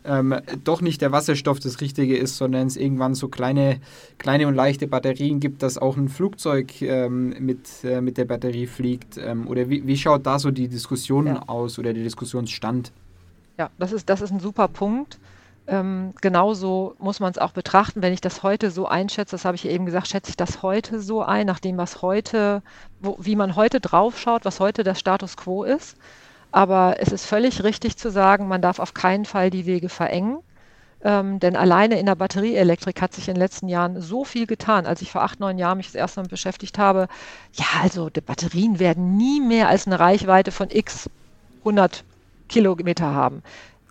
ähm, 0.04 0.34
doch 0.64 0.80
nicht 0.80 1.00
der 1.00 1.12
Wasserstoff 1.12 1.61
das 1.61 1.80
Richtige 1.80 2.16
ist, 2.16 2.37
sondern 2.37 2.66
es 2.66 2.76
irgendwann 2.76 3.14
so 3.14 3.28
kleine, 3.28 3.80
kleine 4.18 4.46
und 4.46 4.54
leichte 4.54 4.87
Batterien 4.87 5.40
gibt, 5.40 5.62
dass 5.62 5.78
auch 5.78 5.96
ein 5.96 6.08
Flugzeug 6.08 6.82
ähm, 6.82 7.34
mit, 7.40 7.68
äh, 7.84 8.00
mit 8.00 8.18
der 8.18 8.26
Batterie 8.26 8.66
fliegt? 8.66 9.16
Ähm, 9.18 9.49
oder 9.49 9.68
wie, 9.68 9.87
wie 9.87 9.96
schaut 9.96 10.26
da 10.26 10.38
so 10.38 10.50
die 10.50 10.68
Diskussion 10.68 11.26
ja. 11.26 11.42
aus 11.46 11.78
oder 11.78 11.92
der 11.92 12.02
Diskussionsstand? 12.02 12.92
Ja, 13.58 13.70
das 13.78 13.92
ist, 13.92 14.08
das 14.08 14.20
ist 14.20 14.30
ein 14.30 14.40
super 14.40 14.68
Punkt. 14.68 15.18
Ähm, 15.66 16.12
genauso 16.20 16.94
muss 16.99 17.20
man 17.20 17.30
es 17.30 17.38
auch 17.38 17.52
betrachten, 17.52 18.02
wenn 18.02 18.12
ich 18.12 18.20
das 18.20 18.42
heute 18.42 18.70
so 18.70 18.87
einschätze, 18.87 19.30
das 19.30 19.46
habe 19.46 19.56
ich 19.56 19.66
eben 19.66 19.87
gesagt, 19.87 20.08
schätze 20.08 20.28
ich 20.28 20.37
das 20.37 20.62
heute 20.62 21.00
so 21.00 21.23
ein, 21.23 21.46
nach 21.46 21.61
dem, 21.61 21.78
was 21.78 22.02
heute, 22.02 22.62
wo, 23.00 23.16
wie 23.18 23.34
man 23.34 23.56
heute 23.56 23.80
draufschaut, 23.80 24.44
was 24.44 24.61
heute 24.61 24.84
der 24.84 24.94
Status 24.94 25.38
quo 25.38 25.64
ist. 25.64 25.96
Aber 26.54 26.99
es 27.00 27.11
ist 27.11 27.26
völlig 27.26 27.64
richtig 27.64 27.96
zu 27.96 28.12
sagen, 28.12 28.46
man 28.46 28.62
darf 28.62 28.78
auf 28.78 28.94
keinen 28.94 29.25
Fall 29.25 29.50
die 29.50 29.66
Wege 29.66 29.88
verengen. 29.88 30.38
Ähm, 31.02 31.40
denn 31.40 31.56
alleine 31.56 31.99
in 31.99 32.06
der 32.06 32.14
Batterieelektrik 32.14 33.02
hat 33.02 33.12
sich 33.12 33.26
in 33.26 33.34
den 33.34 33.40
letzten 33.40 33.66
Jahren 33.66 34.00
so 34.00 34.25
viel 34.25 34.46
getan. 34.46 34.87
Als 34.87 35.02
ich 35.02 35.11
vor 35.11 35.25
acht, 35.25 35.40
neun 35.40 35.58
Jahren 35.58 35.78
mich 35.78 35.88
das 35.88 35.96
erste 35.96 36.20
Mal 36.20 36.28
beschäftigt 36.28 36.78
habe, 36.78 37.08
ja, 37.54 37.64
also 37.82 38.08
die 38.08 38.20
Batterien 38.20 38.78
werden 38.78 39.16
nie 39.16 39.40
mehr 39.40 39.68
als 39.68 39.88
eine 39.88 39.99
Reichweite 39.99 40.52
von 40.52 40.68
x 40.70 41.11
100 41.62 42.04
Kilometer 42.49 43.12
haben. 43.12 43.42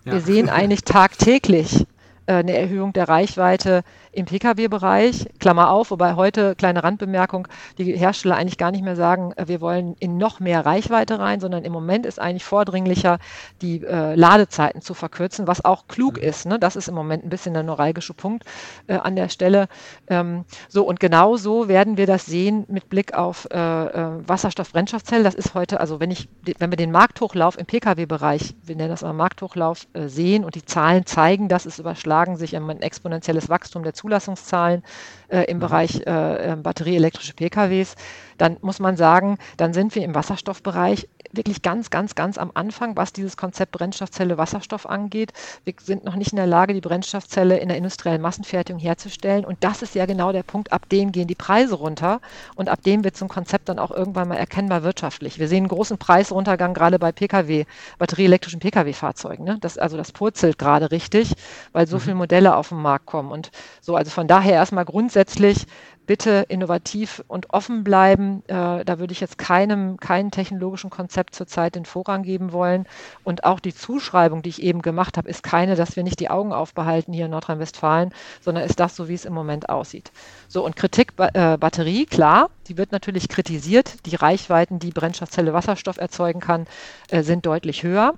Ja. 0.06 0.12
Wir 0.12 0.20
sehen 0.22 0.48
eigentlich 0.48 0.84
tagtäglich 0.84 1.86
äh, 2.24 2.32
eine 2.32 2.56
Erhöhung 2.56 2.94
der 2.94 3.10
Reichweite 3.10 3.84
im 4.14 4.26
Pkw-Bereich, 4.26 5.28
Klammer 5.38 5.70
auf, 5.70 5.90
wobei 5.90 6.14
heute, 6.14 6.54
kleine 6.54 6.84
Randbemerkung, 6.84 7.48
die 7.78 7.96
Hersteller 7.96 8.36
eigentlich 8.36 8.58
gar 8.58 8.70
nicht 8.70 8.84
mehr 8.84 8.96
sagen, 8.96 9.32
äh, 9.36 9.48
wir 9.48 9.60
wollen 9.60 9.96
in 9.98 10.16
noch 10.16 10.40
mehr 10.40 10.64
Reichweite 10.64 11.18
rein, 11.18 11.40
sondern 11.40 11.64
im 11.64 11.72
Moment 11.72 12.06
ist 12.06 12.20
eigentlich 12.20 12.44
vordringlicher, 12.44 13.18
die 13.62 13.84
äh, 13.84 14.14
Ladezeiten 14.14 14.80
zu 14.80 14.94
verkürzen, 14.94 15.46
was 15.46 15.64
auch 15.64 15.86
klug 15.88 16.16
mhm. 16.16 16.28
ist. 16.28 16.46
Ne? 16.46 16.58
Das 16.58 16.76
ist 16.76 16.88
im 16.88 16.94
Moment 16.94 17.24
ein 17.24 17.30
bisschen 17.30 17.54
der 17.54 17.62
neuralgische 17.62 18.14
Punkt 18.14 18.44
äh, 18.86 18.94
an 18.94 19.16
der 19.16 19.28
Stelle. 19.28 19.68
Ähm, 20.08 20.44
so, 20.68 20.84
und 20.84 21.00
genau 21.00 21.36
so 21.36 21.68
werden 21.68 21.96
wir 21.96 22.06
das 22.06 22.26
sehen 22.26 22.64
mit 22.68 22.88
Blick 22.88 23.14
auf 23.14 23.48
äh, 23.50 23.56
äh 23.56 24.04
Wasserstoff-Brennstoffzelle. 24.26 25.24
Das 25.24 25.34
ist 25.34 25.54
heute, 25.54 25.80
also 25.80 26.00
wenn 26.00 26.10
ich, 26.10 26.28
wenn 26.58 26.70
wir 26.70 26.76
den 26.76 26.92
Markthochlauf 26.92 27.58
im 27.58 27.66
Pkw-Bereich, 27.66 28.54
wir 28.62 28.76
nennen 28.76 28.90
das 28.90 29.02
mal 29.02 29.12
Markthochlauf, 29.12 29.86
äh, 29.92 30.08
sehen 30.08 30.44
und 30.44 30.54
die 30.54 30.64
Zahlen 30.64 31.06
zeigen, 31.06 31.48
dass 31.48 31.66
es 31.66 31.78
überschlagen 31.78 32.36
sich 32.36 32.56
ein 32.56 32.82
exponentielles 32.82 33.48
Wachstum 33.48 33.82
der 33.82 33.94
Zulassungszahlen 34.04 34.82
äh, 35.28 35.44
im 35.44 35.56
mhm. 35.56 35.60
Bereich 35.60 36.02
äh, 36.06 36.52
ähm, 36.52 36.62
batterieelektrische 36.62 37.32
PKWs, 37.32 37.96
dann 38.36 38.58
muss 38.60 38.80
man 38.80 38.96
sagen, 38.96 39.38
dann 39.56 39.72
sind 39.72 39.94
wir 39.94 40.04
im 40.04 40.14
Wasserstoffbereich 40.14 41.08
wirklich 41.32 41.62
ganz, 41.62 41.90
ganz, 41.90 42.14
ganz 42.14 42.38
am 42.38 42.50
Anfang, 42.54 42.96
was 42.96 43.12
dieses 43.12 43.36
Konzept 43.36 43.72
Brennstoffzelle 43.72 44.38
Wasserstoff 44.38 44.88
angeht. 44.88 45.32
Wir 45.64 45.74
sind 45.80 46.04
noch 46.04 46.14
nicht 46.14 46.32
in 46.32 46.36
der 46.36 46.46
Lage, 46.46 46.74
die 46.74 46.80
Brennstoffzelle 46.80 47.58
in 47.58 47.68
der 47.68 47.76
industriellen 47.76 48.22
Massenfertigung 48.22 48.80
herzustellen. 48.80 49.44
Und 49.44 49.62
das 49.64 49.82
ist 49.82 49.94
ja 49.94 50.06
genau 50.06 50.32
der 50.32 50.42
Punkt, 50.42 50.72
ab 50.72 50.88
dem 50.88 51.12
gehen 51.12 51.26
die 51.26 51.34
Preise 51.34 51.74
runter 51.74 52.20
und 52.54 52.68
ab 52.68 52.82
dem 52.82 53.04
wird 53.04 53.16
so 53.16 53.24
ein 53.24 53.28
Konzept 53.28 53.68
dann 53.68 53.78
auch 53.78 53.90
irgendwann 53.90 54.28
mal 54.28 54.36
erkennbar 54.36 54.82
wirtschaftlich. 54.82 55.38
Wir 55.38 55.48
sehen 55.48 55.64
einen 55.64 55.68
großen 55.68 55.98
Preisruntergang 55.98 56.74
gerade 56.74 56.98
bei 56.98 57.12
Pkw, 57.12 57.64
batterieelektrischen 57.98 58.60
Pkw-Fahrzeugen. 58.60 59.44
Ne? 59.44 59.58
Das, 59.60 59.78
also 59.78 59.96
das 59.96 60.12
purzelt 60.12 60.58
gerade 60.58 60.90
richtig, 60.90 61.34
weil 61.72 61.86
so 61.86 61.96
mhm. 61.96 62.00
viele 62.00 62.14
Modelle 62.14 62.56
auf 62.56 62.68
den 62.68 62.78
Markt 62.78 63.06
kommen. 63.06 63.32
Und 63.32 63.50
so, 63.80 63.93
also 63.96 64.10
von 64.10 64.28
daher 64.28 64.54
erstmal 64.54 64.84
grundsätzlich 64.84 65.66
bitte 66.06 66.44
innovativ 66.48 67.24
und 67.28 67.50
offen 67.50 67.84
bleiben. 67.84 68.42
Äh, 68.46 68.84
da 68.84 68.98
würde 68.98 69.12
ich 69.12 69.20
jetzt 69.20 69.38
keinem, 69.38 69.96
keinem 69.96 70.30
technologischen 70.30 70.90
Konzept 70.90 71.34
zurzeit 71.34 71.74
den 71.74 71.84
Vorrang 71.84 72.22
geben 72.22 72.52
wollen. 72.52 72.86
Und 73.22 73.44
auch 73.44 73.60
die 73.60 73.74
Zuschreibung, 73.74 74.42
die 74.42 74.50
ich 74.50 74.62
eben 74.62 74.82
gemacht 74.82 75.16
habe, 75.16 75.28
ist 75.28 75.42
keine, 75.42 75.76
dass 75.76 75.96
wir 75.96 76.02
nicht 76.02 76.20
die 76.20 76.30
Augen 76.30 76.52
aufbehalten 76.52 77.12
hier 77.12 77.26
in 77.26 77.30
Nordrhein-Westfalen, 77.30 78.12
sondern 78.40 78.64
ist 78.64 78.80
das 78.80 78.96
so, 78.96 79.08
wie 79.08 79.14
es 79.14 79.24
im 79.24 79.32
Moment 79.32 79.68
aussieht. 79.68 80.12
So, 80.48 80.64
und 80.64 80.76
Kritik 80.76 81.12
äh, 81.16 81.56
Batterie, 81.56 82.06
klar, 82.06 82.50
die 82.68 82.76
wird 82.76 82.92
natürlich 82.92 83.28
kritisiert. 83.28 84.06
Die 84.06 84.16
Reichweiten, 84.16 84.78
die 84.78 84.90
Brennstoffzelle 84.90 85.52
Wasserstoff 85.52 85.96
erzeugen 85.96 86.40
kann, 86.40 86.66
äh, 87.08 87.22
sind 87.22 87.46
deutlich 87.46 87.82
höher. 87.82 88.14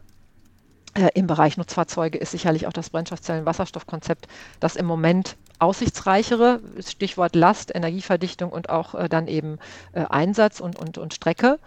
Äh, 0.95 1.11
Im 1.15 1.27
Bereich 1.27 1.57
Nutzfahrzeuge 1.57 2.19
ist 2.19 2.31
sicherlich 2.31 2.67
auch 2.67 2.73
das 2.73 2.91
Brennstoffzellen-Wasserstoffkonzept 2.91 4.27
das 4.61 4.77
im 4.77 4.87
Moment 4.87 5.37
aussichtsreichere, 5.59 6.61
Stichwort 6.81 7.35
Last, 7.35 7.75
Energieverdichtung 7.75 8.51
und 8.51 8.71
auch 8.71 8.95
äh, 8.95 9.09
dann 9.09 9.29
eben 9.29 9.59
äh, 9.93 10.05
Einsatz 10.09 10.61
und, 10.61 10.79
und, 10.79 10.99
und 10.99 11.15
Strecke. 11.15 11.59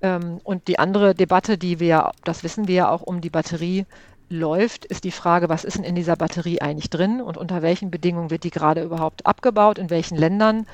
Ähm, 0.00 0.40
und 0.44 0.68
die 0.68 0.78
andere 0.78 1.14
Debatte, 1.14 1.58
die 1.58 1.80
wir, 1.80 2.12
das 2.24 2.42
wissen 2.44 2.68
wir 2.68 2.74
ja 2.74 2.90
auch 2.90 3.02
um 3.02 3.20
die 3.20 3.30
Batterie 3.30 3.86
läuft, 4.28 4.84
ist 4.86 5.04
die 5.04 5.10
Frage, 5.10 5.48
was 5.48 5.64
ist 5.64 5.76
denn 5.76 5.84
in 5.84 5.94
dieser 5.94 6.16
Batterie 6.16 6.60
eigentlich 6.60 6.90
drin 6.90 7.20
und 7.20 7.36
unter 7.36 7.62
welchen 7.62 7.90
Bedingungen 7.90 8.30
wird 8.30 8.44
die 8.44 8.50
gerade 8.50 8.82
überhaupt 8.82 9.26
abgebaut, 9.26 9.78
in 9.78 9.90
welchen 9.90 10.16
Ländern. 10.16 10.66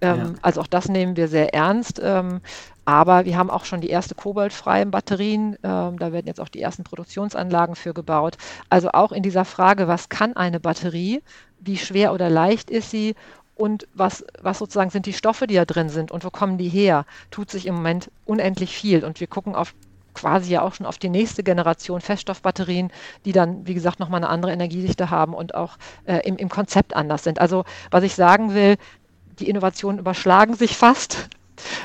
Ähm, 0.00 0.18
ja. 0.18 0.34
Also 0.42 0.60
auch 0.60 0.66
das 0.66 0.88
nehmen 0.88 1.16
wir 1.16 1.28
sehr 1.28 1.54
ernst. 1.54 2.00
Ähm, 2.02 2.40
aber 2.84 3.24
wir 3.24 3.36
haben 3.36 3.50
auch 3.50 3.64
schon 3.64 3.80
die 3.80 3.90
erste 3.90 4.14
kobaltfreien 4.14 4.90
Batterien. 4.90 5.56
Ähm, 5.62 5.98
da 5.98 6.12
werden 6.12 6.26
jetzt 6.26 6.40
auch 6.40 6.48
die 6.48 6.62
ersten 6.62 6.84
Produktionsanlagen 6.84 7.76
für 7.76 7.94
gebaut. 7.94 8.36
Also 8.68 8.90
auch 8.92 9.12
in 9.12 9.22
dieser 9.22 9.44
Frage, 9.44 9.88
was 9.88 10.08
kann 10.08 10.36
eine 10.36 10.60
Batterie, 10.60 11.22
wie 11.60 11.76
schwer 11.76 12.12
oder 12.12 12.28
leicht 12.28 12.70
ist 12.70 12.90
sie 12.90 13.14
und 13.54 13.86
was, 13.94 14.24
was 14.40 14.58
sozusagen 14.58 14.90
sind 14.90 15.06
die 15.06 15.12
Stoffe, 15.12 15.46
die 15.46 15.54
da 15.54 15.64
drin 15.64 15.88
sind 15.88 16.10
und 16.10 16.24
wo 16.24 16.30
kommen 16.30 16.58
die 16.58 16.68
her, 16.68 17.04
tut 17.30 17.50
sich 17.50 17.66
im 17.66 17.76
Moment 17.76 18.10
unendlich 18.24 18.74
viel. 18.74 19.04
Und 19.04 19.20
wir 19.20 19.26
gucken 19.26 19.54
auf 19.54 19.74
quasi 20.14 20.52
ja 20.52 20.62
auch 20.62 20.74
schon 20.74 20.86
auf 20.86 20.98
die 20.98 21.08
nächste 21.08 21.42
Generation 21.42 22.00
Feststoffbatterien, 22.00 22.90
die 23.24 23.32
dann, 23.32 23.66
wie 23.66 23.74
gesagt, 23.74 24.00
nochmal 24.00 24.18
eine 24.18 24.28
andere 24.28 24.52
Energiedichte 24.52 25.10
haben 25.10 25.34
und 25.34 25.54
auch 25.54 25.78
äh, 26.04 26.18
im, 26.26 26.36
im 26.36 26.48
Konzept 26.48 26.94
anders 26.94 27.24
sind. 27.24 27.40
Also 27.40 27.64
was 27.90 28.04
ich 28.04 28.14
sagen 28.14 28.54
will, 28.54 28.76
die 29.38 29.48
Innovationen 29.48 29.98
überschlagen 29.98 30.54
sich 30.54 30.76
fast. 30.76 31.28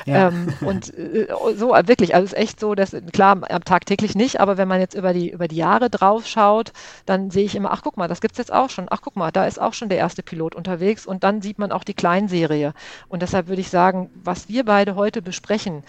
Ja. 0.06 0.28
Ähm, 0.28 0.52
und 0.60 0.96
äh, 0.96 1.28
so 1.56 1.70
wirklich, 1.70 2.14
also 2.14 2.24
es 2.26 2.32
ist 2.32 2.38
echt 2.38 2.60
so, 2.60 2.74
dass 2.74 2.96
klar, 3.12 3.40
tagtäglich 3.64 4.14
nicht, 4.14 4.40
aber 4.40 4.56
wenn 4.56 4.68
man 4.68 4.80
jetzt 4.80 4.94
über 4.94 5.12
die, 5.12 5.30
über 5.30 5.48
die 5.48 5.56
Jahre 5.56 5.90
drauf 5.90 6.26
schaut, 6.26 6.72
dann 7.06 7.30
sehe 7.30 7.44
ich 7.44 7.54
immer, 7.54 7.72
ach 7.72 7.82
guck 7.82 7.96
mal, 7.96 8.08
das 8.08 8.20
gibt 8.20 8.32
es 8.32 8.38
jetzt 8.38 8.52
auch 8.52 8.70
schon, 8.70 8.86
ach 8.90 9.00
guck 9.02 9.16
mal, 9.16 9.30
da 9.30 9.46
ist 9.46 9.60
auch 9.60 9.74
schon 9.74 9.88
der 9.88 9.98
erste 9.98 10.22
Pilot 10.22 10.54
unterwegs 10.54 11.06
und 11.06 11.24
dann 11.24 11.42
sieht 11.42 11.58
man 11.58 11.72
auch 11.72 11.84
die 11.84 11.94
Kleinserie. 11.94 12.74
Und 13.08 13.22
deshalb 13.22 13.48
würde 13.48 13.60
ich 13.60 13.70
sagen, 13.70 14.10
was 14.24 14.48
wir 14.48 14.64
beide 14.64 14.94
heute 14.94 15.22
besprechen, 15.22 15.82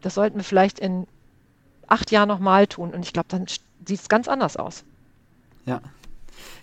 das 0.00 0.14
sollten 0.14 0.36
wir 0.36 0.44
vielleicht 0.44 0.78
in 0.78 1.06
acht 1.86 2.10
Jahren 2.10 2.28
nochmal 2.28 2.66
tun 2.66 2.90
und 2.90 3.04
ich 3.04 3.12
glaube, 3.12 3.28
dann 3.28 3.46
sieht 3.46 4.00
es 4.00 4.08
ganz 4.08 4.28
anders 4.28 4.56
aus. 4.56 4.84
Ja. 5.66 5.80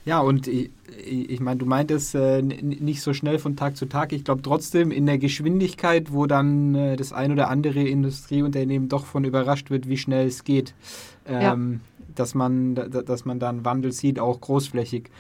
Ja, 0.10 0.22
und 0.22 0.48
ich, 0.48 0.72
ich 1.06 1.40
meine, 1.40 1.60
du 1.60 1.68
meintest 1.68 2.16
äh, 2.16 2.42
nicht 2.42 3.04
so 3.04 3.14
schnell 3.14 3.38
von 3.38 3.56
Tag 3.56 3.78
zu 3.78 3.86
Tag. 3.86 4.12
Ich 4.12 4.24
glaube 4.24 4.42
trotzdem 4.42 4.90
in 4.90 5.06
der 5.06 5.20
Geschwindigkeit, 5.20 6.12
wo 6.12 6.26
dann 6.26 6.74
äh, 6.74 6.96
das 6.96 7.14
ein 7.14 7.32
oder 7.32 7.48
andere 7.48 7.84
Industrieunternehmen 7.84 8.90
doch 8.90 9.06
von 9.06 9.24
überrascht 9.24 9.70
wird, 9.70 9.88
wie 9.88 9.98
schnell 9.98 10.26
es 10.26 10.44
geht, 10.44 10.74
ähm, 11.28 11.42
ja. 11.42 11.80
dass, 12.16 12.34
man, 12.34 12.74
dass 12.74 13.26
man 13.26 13.38
da 13.38 13.50
einen 13.50 13.66
Wandel 13.66 13.92
sieht, 13.92 14.20
auch 14.20 14.42
großflächig. 14.42 15.12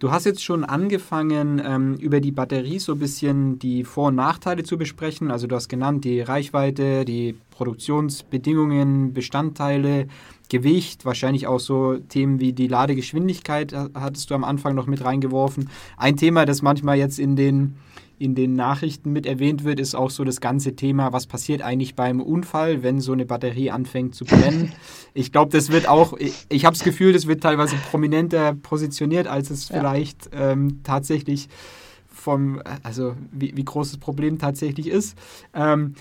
Du 0.00 0.10
hast 0.10 0.24
jetzt 0.24 0.42
schon 0.42 0.64
angefangen, 0.64 1.62
ähm, 1.64 1.94
über 1.94 2.18
die 2.18 2.32
Batterie 2.32 2.80
so 2.80 2.94
ein 2.94 2.98
bisschen 2.98 3.60
die 3.60 3.84
Vor- 3.84 4.08
und 4.08 4.16
Nachteile 4.16 4.64
zu 4.64 4.76
besprechen. 4.76 5.30
Also 5.30 5.46
du 5.46 5.54
hast 5.54 5.68
genannt 5.68 6.04
die 6.04 6.20
Reichweite, 6.20 7.04
die 7.04 7.36
Produktionsbedingungen, 7.52 9.12
Bestandteile, 9.12 10.08
Gewicht, 10.52 11.06
wahrscheinlich 11.06 11.46
auch 11.46 11.60
so 11.60 11.96
Themen 11.96 12.38
wie 12.38 12.52
die 12.52 12.68
Ladegeschwindigkeit 12.68 13.74
hattest 13.94 14.30
du 14.30 14.34
am 14.34 14.44
Anfang 14.44 14.74
noch 14.74 14.86
mit 14.86 15.02
reingeworfen. 15.02 15.70
Ein 15.96 16.18
Thema, 16.18 16.44
das 16.44 16.60
manchmal 16.60 16.98
jetzt 16.98 17.18
in 17.18 17.36
den, 17.36 17.76
in 18.18 18.34
den 18.34 18.52
Nachrichten 18.54 19.12
mit 19.12 19.24
erwähnt 19.24 19.64
wird, 19.64 19.80
ist 19.80 19.94
auch 19.94 20.10
so 20.10 20.24
das 20.24 20.42
ganze 20.42 20.76
Thema, 20.76 21.14
was 21.14 21.26
passiert 21.26 21.62
eigentlich 21.62 21.94
beim 21.94 22.20
Unfall, 22.20 22.82
wenn 22.82 23.00
so 23.00 23.12
eine 23.12 23.24
Batterie 23.24 23.70
anfängt 23.70 24.14
zu 24.14 24.26
brennen. 24.26 24.72
ich 25.14 25.32
glaube, 25.32 25.50
das 25.50 25.72
wird 25.72 25.88
auch, 25.88 26.18
ich, 26.18 26.44
ich 26.50 26.66
habe 26.66 26.76
das 26.76 26.84
Gefühl, 26.84 27.14
das 27.14 27.26
wird 27.26 27.42
teilweise 27.42 27.76
prominenter 27.90 28.52
positioniert, 28.52 29.28
als 29.28 29.48
es 29.48 29.70
ja. 29.70 29.78
vielleicht 29.78 30.28
ähm, 30.34 30.80
tatsächlich 30.82 31.48
vom, 32.08 32.60
also 32.82 33.14
wie, 33.32 33.56
wie 33.56 33.64
groß 33.64 33.92
das 33.92 33.98
Problem 33.98 34.38
tatsächlich 34.38 34.88
ist. 34.88 35.16
Ähm, 35.54 35.94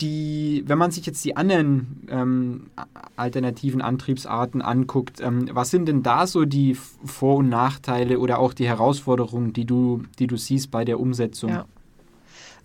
die, 0.00 0.64
wenn 0.66 0.78
man 0.78 0.90
sich 0.90 1.06
jetzt 1.06 1.24
die 1.24 1.36
anderen 1.36 2.06
ähm, 2.10 2.70
alternativen 3.16 3.82
Antriebsarten 3.82 4.62
anguckt, 4.62 5.20
ähm, 5.20 5.48
was 5.52 5.70
sind 5.70 5.86
denn 5.86 6.02
da 6.02 6.26
so 6.26 6.44
die 6.44 6.74
Vor- 6.74 7.36
und 7.36 7.48
Nachteile 7.48 8.18
oder 8.18 8.38
auch 8.38 8.54
die 8.54 8.66
Herausforderungen, 8.66 9.52
die 9.52 9.64
du, 9.64 10.02
die 10.18 10.26
du 10.26 10.36
siehst 10.36 10.70
bei 10.70 10.84
der 10.84 11.00
Umsetzung? 11.00 11.50
Ja. 11.50 11.66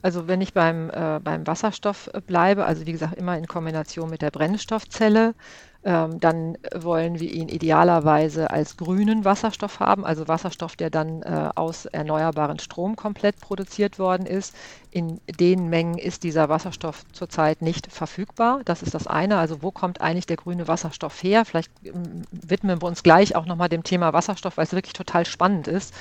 Also 0.01 0.27
wenn 0.27 0.39
ich 0.39 0.53
beim, 0.53 0.91
äh, 0.91 1.19
beim 1.23 1.47
Wasserstoff 1.47 2.11
bleibe, 2.27 2.65
also 2.65 2.85
wie 2.85 2.91
gesagt 2.91 3.15
immer 3.15 3.37
in 3.37 3.47
Kombination 3.47 4.09
mit 4.09 4.21
der 4.21 4.29
Brennstoffzelle, 4.29 5.33
ähm, 5.85 6.19
dann 6.19 6.57
wollen 6.75 7.19
wir 7.19 7.31
ihn 7.31 7.47
idealerweise 7.47 8.49
als 8.49 8.75
grünen 8.75 9.23
Wasserstoff 9.23 9.79
haben, 9.79 10.03
also 10.03 10.27
Wasserstoff, 10.27 10.75
der 10.75 10.89
dann 10.89 11.21
äh, 11.21 11.49
aus 11.55 11.85
erneuerbaren 11.85 12.59
Strom 12.59 12.95
komplett 12.95 13.39
produziert 13.39 13.99
worden 13.99 14.25
ist. 14.25 14.55
In 14.95 15.19
den 15.27 15.67
Mengen 15.67 15.97
ist 15.97 16.23
dieser 16.23 16.47
Wasserstoff 16.47 17.03
zurzeit 17.11 17.61
nicht 17.61 17.91
verfügbar. 17.91 18.61
Das 18.63 18.81
ist 18.81 18.93
das 18.93 19.07
eine. 19.07 19.37
Also 19.37 19.61
wo 19.61 19.69
kommt 19.69 19.99
eigentlich 19.99 20.25
der 20.25 20.37
grüne 20.37 20.69
Wasserstoff 20.69 21.21
her? 21.21 21.43
Vielleicht 21.43 21.69
ähm, 21.83 22.21
widmen 22.31 22.81
wir 22.81 22.87
uns 22.87 23.03
gleich 23.03 23.35
auch 23.35 23.45
nochmal 23.45 23.67
dem 23.67 23.83
Thema 23.83 24.13
Wasserstoff, 24.13 24.55
weil 24.55 24.63
es 24.63 24.71
wirklich 24.71 24.93
total 24.93 25.25
spannend 25.25 25.67
ist. 25.67 25.93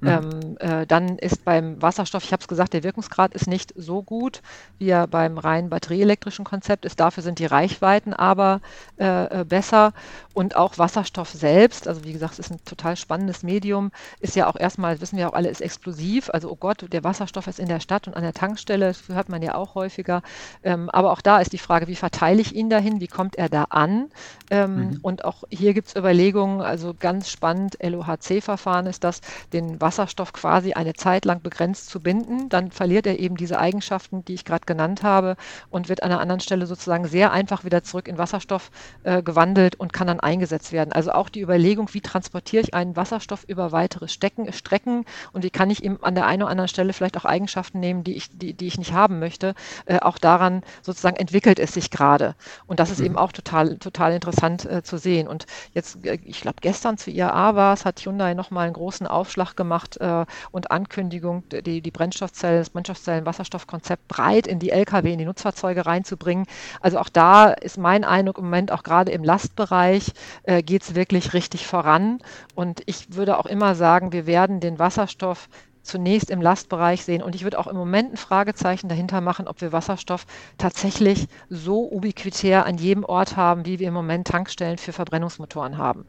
Mhm. 0.00 0.08
Ähm, 0.08 0.56
äh, 0.58 0.84
dann 0.84 1.16
ist 1.18 1.44
beim 1.44 1.80
Wasserstoff, 1.80 2.24
ich 2.24 2.32
habe 2.32 2.40
es 2.40 2.48
gesagt, 2.48 2.72
der 2.72 2.82
Wirkungsgrad 2.82 3.34
ist 3.34 3.46
nicht 3.46 3.72
so 3.76 4.02
gut, 4.02 4.42
wie 4.78 4.88
er 4.88 5.06
beim 5.06 5.38
rein 5.38 5.70
batterieelektrischen 5.70 6.44
Konzept 6.44 6.84
ist. 6.84 6.98
Dafür 6.98 7.22
sind 7.22 7.38
die 7.38 7.46
Reichweiten 7.46 8.14
aber 8.14 8.62
äh, 8.98 9.42
äh, 9.42 9.44
besser 9.44 9.92
und 10.34 10.56
auch 10.56 10.76
Wasserstoff 10.76 11.30
selbst, 11.30 11.86
also 11.86 12.02
wie 12.02 12.12
gesagt, 12.12 12.32
es 12.32 12.40
ist 12.40 12.50
ein 12.50 12.64
total 12.64 12.96
spannendes 12.96 13.44
Medium, 13.44 13.92
ist 14.18 14.34
ja 14.34 14.48
auch 14.48 14.56
erstmal, 14.56 15.00
wissen 15.00 15.18
wir 15.18 15.28
auch 15.28 15.34
alle, 15.34 15.50
ist 15.50 15.60
explosiv. 15.60 16.30
Also, 16.30 16.50
oh 16.50 16.56
Gott, 16.56 16.84
der 16.92 17.04
Wasserstoff 17.04 17.46
ist 17.46 17.60
in 17.60 17.68
der 17.68 17.78
Stadt 17.78 18.08
und 18.08 18.16
an 18.16 18.22
der 18.22 18.32
Tankstelle, 18.40 18.86
das 18.86 19.08
hört 19.08 19.28
man 19.28 19.42
ja 19.42 19.54
auch 19.54 19.74
häufiger. 19.74 20.22
Ähm, 20.64 20.88
aber 20.90 21.12
auch 21.12 21.20
da 21.20 21.40
ist 21.40 21.52
die 21.52 21.58
Frage, 21.58 21.88
wie 21.88 21.96
verteile 21.96 22.40
ich 22.40 22.54
ihn 22.54 22.70
dahin, 22.70 23.00
wie 23.00 23.06
kommt 23.06 23.36
er 23.36 23.50
da 23.50 23.64
an? 23.64 24.10
Ähm, 24.50 24.76
mhm. 24.76 24.98
Und 25.02 25.24
auch 25.26 25.44
hier 25.50 25.74
gibt 25.74 25.88
es 25.88 25.96
Überlegungen, 25.96 26.62
also 26.62 26.94
ganz 26.98 27.28
spannend, 27.28 27.76
LOHC-Verfahren 27.82 28.86
ist 28.86 29.04
das, 29.04 29.20
den 29.52 29.80
Wasserstoff 29.80 30.32
quasi 30.32 30.72
eine 30.72 30.94
Zeit 30.94 31.26
lang 31.26 31.42
begrenzt 31.42 31.90
zu 31.90 32.00
binden. 32.00 32.48
Dann 32.48 32.70
verliert 32.70 33.06
er 33.06 33.18
eben 33.18 33.36
diese 33.36 33.58
Eigenschaften, 33.58 34.24
die 34.24 34.34
ich 34.34 34.46
gerade 34.46 34.64
genannt 34.64 35.02
habe 35.02 35.36
und 35.68 35.90
wird 35.90 36.02
an 36.02 36.10
einer 36.10 36.20
anderen 36.20 36.40
Stelle 36.40 36.66
sozusagen 36.66 37.06
sehr 37.06 37.32
einfach 37.32 37.64
wieder 37.64 37.82
zurück 37.82 38.08
in 38.08 38.16
Wasserstoff 38.16 38.70
äh, 39.02 39.22
gewandelt 39.22 39.76
und 39.76 39.92
kann 39.92 40.06
dann 40.06 40.20
eingesetzt 40.20 40.72
werden. 40.72 40.92
Also 40.92 41.12
auch 41.12 41.28
die 41.28 41.42
Überlegung, 41.42 41.92
wie 41.92 42.00
transportiere 42.00 42.62
ich 42.62 42.72
einen 42.72 42.96
Wasserstoff 42.96 43.44
über 43.46 43.70
weitere 43.72 44.08
Stecken, 44.08 44.50
Strecken 44.52 45.04
und 45.32 45.44
wie 45.44 45.50
kann 45.50 45.68
ich 45.68 45.84
ihm 45.84 45.98
an 46.00 46.14
der 46.14 46.26
einen 46.26 46.42
oder 46.42 46.50
anderen 46.50 46.68
Stelle 46.68 46.92
vielleicht 46.94 47.18
auch 47.18 47.26
Eigenschaften 47.26 47.80
nehmen, 47.80 48.02
die 48.02 48.16
ich, 48.16 48.29
die, 48.32 48.54
die 48.54 48.66
ich 48.66 48.78
nicht 48.78 48.92
haben 48.92 49.18
möchte. 49.18 49.54
Äh, 49.86 50.00
auch 50.00 50.18
daran 50.18 50.62
sozusagen 50.82 51.16
entwickelt 51.16 51.58
es 51.58 51.74
sich 51.74 51.90
gerade. 51.90 52.34
Und 52.66 52.80
das 52.80 52.90
ist 52.90 53.00
mhm. 53.00 53.06
eben 53.06 53.16
auch 53.16 53.32
total, 53.32 53.76
total 53.78 54.12
interessant 54.12 54.64
äh, 54.64 54.82
zu 54.82 54.98
sehen. 54.98 55.28
Und 55.28 55.46
jetzt, 55.72 56.04
äh, 56.04 56.18
ich 56.24 56.40
glaube, 56.40 56.58
gestern 56.60 56.98
zu 56.98 57.10
IAA 57.10 57.54
war 57.54 57.74
es, 57.74 57.84
hat 57.84 58.00
Hyundai 58.00 58.34
nochmal 58.34 58.66
einen 58.66 58.74
großen 58.74 59.06
Aufschlag 59.06 59.56
gemacht 59.56 59.98
äh, 60.00 60.24
und 60.50 60.70
Ankündigung, 60.70 61.44
die, 61.50 61.80
die 61.80 61.90
Brennstoffzellen, 61.90 62.60
das 62.60 62.70
Brennstoffzellen-Wasserstoffkonzept 62.70 64.08
breit 64.08 64.46
in 64.46 64.58
die 64.58 64.70
Lkw, 64.70 65.12
in 65.12 65.18
die 65.18 65.24
Nutzfahrzeuge 65.24 65.86
reinzubringen. 65.86 66.46
Also 66.80 66.98
auch 66.98 67.08
da 67.08 67.50
ist 67.50 67.78
mein 67.78 68.04
Eindruck 68.04 68.38
im 68.38 68.44
Moment 68.44 68.72
auch 68.72 68.82
gerade 68.82 69.12
im 69.12 69.24
Lastbereich 69.24 70.12
äh, 70.44 70.62
geht 70.62 70.82
es 70.82 70.94
wirklich 70.94 71.32
richtig 71.32 71.66
voran. 71.66 72.18
Und 72.54 72.82
ich 72.86 73.14
würde 73.14 73.38
auch 73.38 73.46
immer 73.46 73.74
sagen, 73.74 74.12
wir 74.12 74.26
werden 74.26 74.60
den 74.60 74.78
Wasserstoff 74.78 75.48
zunächst 75.82 76.30
im 76.30 76.42
Lastbereich 76.42 77.04
sehen. 77.04 77.22
Und 77.22 77.34
ich 77.34 77.44
würde 77.44 77.58
auch 77.58 77.66
im 77.66 77.76
Moment 77.76 78.12
ein 78.12 78.16
Fragezeichen 78.16 78.88
dahinter 78.88 79.20
machen, 79.20 79.48
ob 79.48 79.60
wir 79.60 79.72
Wasserstoff 79.72 80.26
tatsächlich 80.58 81.26
so 81.48 81.90
ubiquitär 81.90 82.66
an 82.66 82.78
jedem 82.78 83.04
Ort 83.04 83.36
haben, 83.36 83.66
wie 83.66 83.78
wir 83.78 83.88
im 83.88 83.94
Moment 83.94 84.26
Tankstellen 84.26 84.78
für 84.78 84.92
Verbrennungsmotoren 84.92 85.78
haben. 85.78 86.06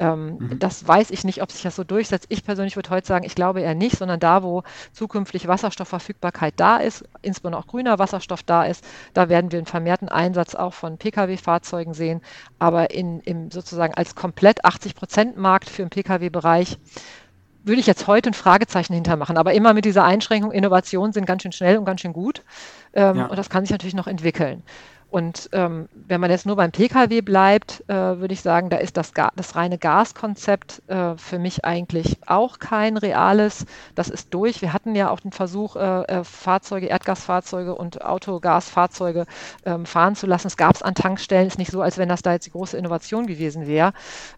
Ähm, 0.00 0.38
mhm. 0.38 0.58
Das 0.58 0.86
weiß 0.86 1.10
ich 1.10 1.24
nicht, 1.24 1.42
ob 1.42 1.52
sich 1.52 1.62
das 1.62 1.76
so 1.76 1.84
durchsetzt. 1.84 2.26
Ich 2.28 2.44
persönlich 2.44 2.76
würde 2.76 2.90
heute 2.90 3.06
sagen, 3.06 3.24
ich 3.24 3.34
glaube 3.34 3.60
eher 3.60 3.74
nicht, 3.74 3.96
sondern 3.96 4.18
da, 4.18 4.42
wo 4.42 4.62
zukünftig 4.92 5.46
Wasserstoffverfügbarkeit 5.46 6.54
da 6.56 6.78
ist, 6.78 7.04
insbesondere 7.22 7.62
auch 7.62 7.66
grüner 7.66 7.98
Wasserstoff 7.98 8.42
da 8.42 8.64
ist, 8.64 8.84
da 9.12 9.28
werden 9.28 9.52
wir 9.52 9.58
einen 9.58 9.66
vermehrten 9.66 10.08
Einsatz 10.08 10.54
auch 10.54 10.74
von 10.74 10.98
Pkw-Fahrzeugen 10.98 11.94
sehen. 11.94 12.22
Aber 12.58 12.90
in, 12.90 13.20
im 13.20 13.50
sozusagen 13.50 13.94
als 13.94 14.14
komplett 14.14 14.64
80-Prozent-Markt 14.64 15.70
für 15.70 15.82
den 15.82 15.90
Pkw-Bereich 15.90 16.78
würde 17.64 17.80
ich 17.80 17.86
jetzt 17.86 18.06
heute 18.06 18.30
ein 18.30 18.34
Fragezeichen 18.34 18.94
hintermachen. 18.94 19.36
Aber 19.36 19.54
immer 19.54 19.74
mit 19.74 19.84
dieser 19.84 20.04
Einschränkung, 20.04 20.52
Innovationen 20.52 21.12
sind 21.12 21.24
ganz 21.24 21.42
schön 21.42 21.52
schnell 21.52 21.78
und 21.78 21.84
ganz 21.84 22.02
schön 22.02 22.12
gut. 22.12 22.42
Ähm, 22.92 23.16
ja. 23.16 23.26
Und 23.26 23.38
das 23.38 23.50
kann 23.50 23.64
sich 23.64 23.72
natürlich 23.72 23.94
noch 23.94 24.06
entwickeln. 24.06 24.62
Und 25.14 25.48
ähm, 25.52 25.88
wenn 26.08 26.20
man 26.20 26.32
jetzt 26.32 26.44
nur 26.44 26.56
beim 26.56 26.72
Pkw 26.72 27.20
bleibt, 27.20 27.84
äh, 27.86 27.94
würde 27.94 28.34
ich 28.34 28.40
sagen, 28.40 28.68
da 28.68 28.78
ist 28.78 28.96
das, 28.96 29.12
das 29.36 29.54
reine 29.54 29.78
Gaskonzept 29.78 30.82
äh, 30.88 31.16
für 31.16 31.38
mich 31.38 31.64
eigentlich 31.64 32.18
auch 32.26 32.58
kein 32.58 32.96
reales. 32.96 33.64
Das 33.94 34.08
ist 34.08 34.34
durch. 34.34 34.60
Wir 34.60 34.72
hatten 34.72 34.96
ja 34.96 35.10
auch 35.10 35.20
den 35.20 35.30
Versuch, 35.30 35.76
äh, 35.76 36.02
äh 36.02 36.24
Fahrzeuge, 36.24 36.86
Erdgasfahrzeuge 36.86 37.76
und 37.76 38.04
Autogasfahrzeuge 38.04 39.26
ähm, 39.64 39.86
fahren 39.86 40.16
zu 40.16 40.26
lassen. 40.26 40.48
Es 40.48 40.56
gab 40.56 40.74
es 40.74 40.82
an 40.82 40.96
Tankstellen. 40.96 41.46
Ist 41.46 41.58
nicht 41.58 41.70
so, 41.70 41.80
als 41.80 41.96
wenn 41.96 42.08
das 42.08 42.22
da 42.22 42.32
jetzt 42.32 42.46
die 42.46 42.50
große 42.50 42.76
Innovation 42.76 43.28
gewesen 43.28 43.68
wäre. 43.68 43.92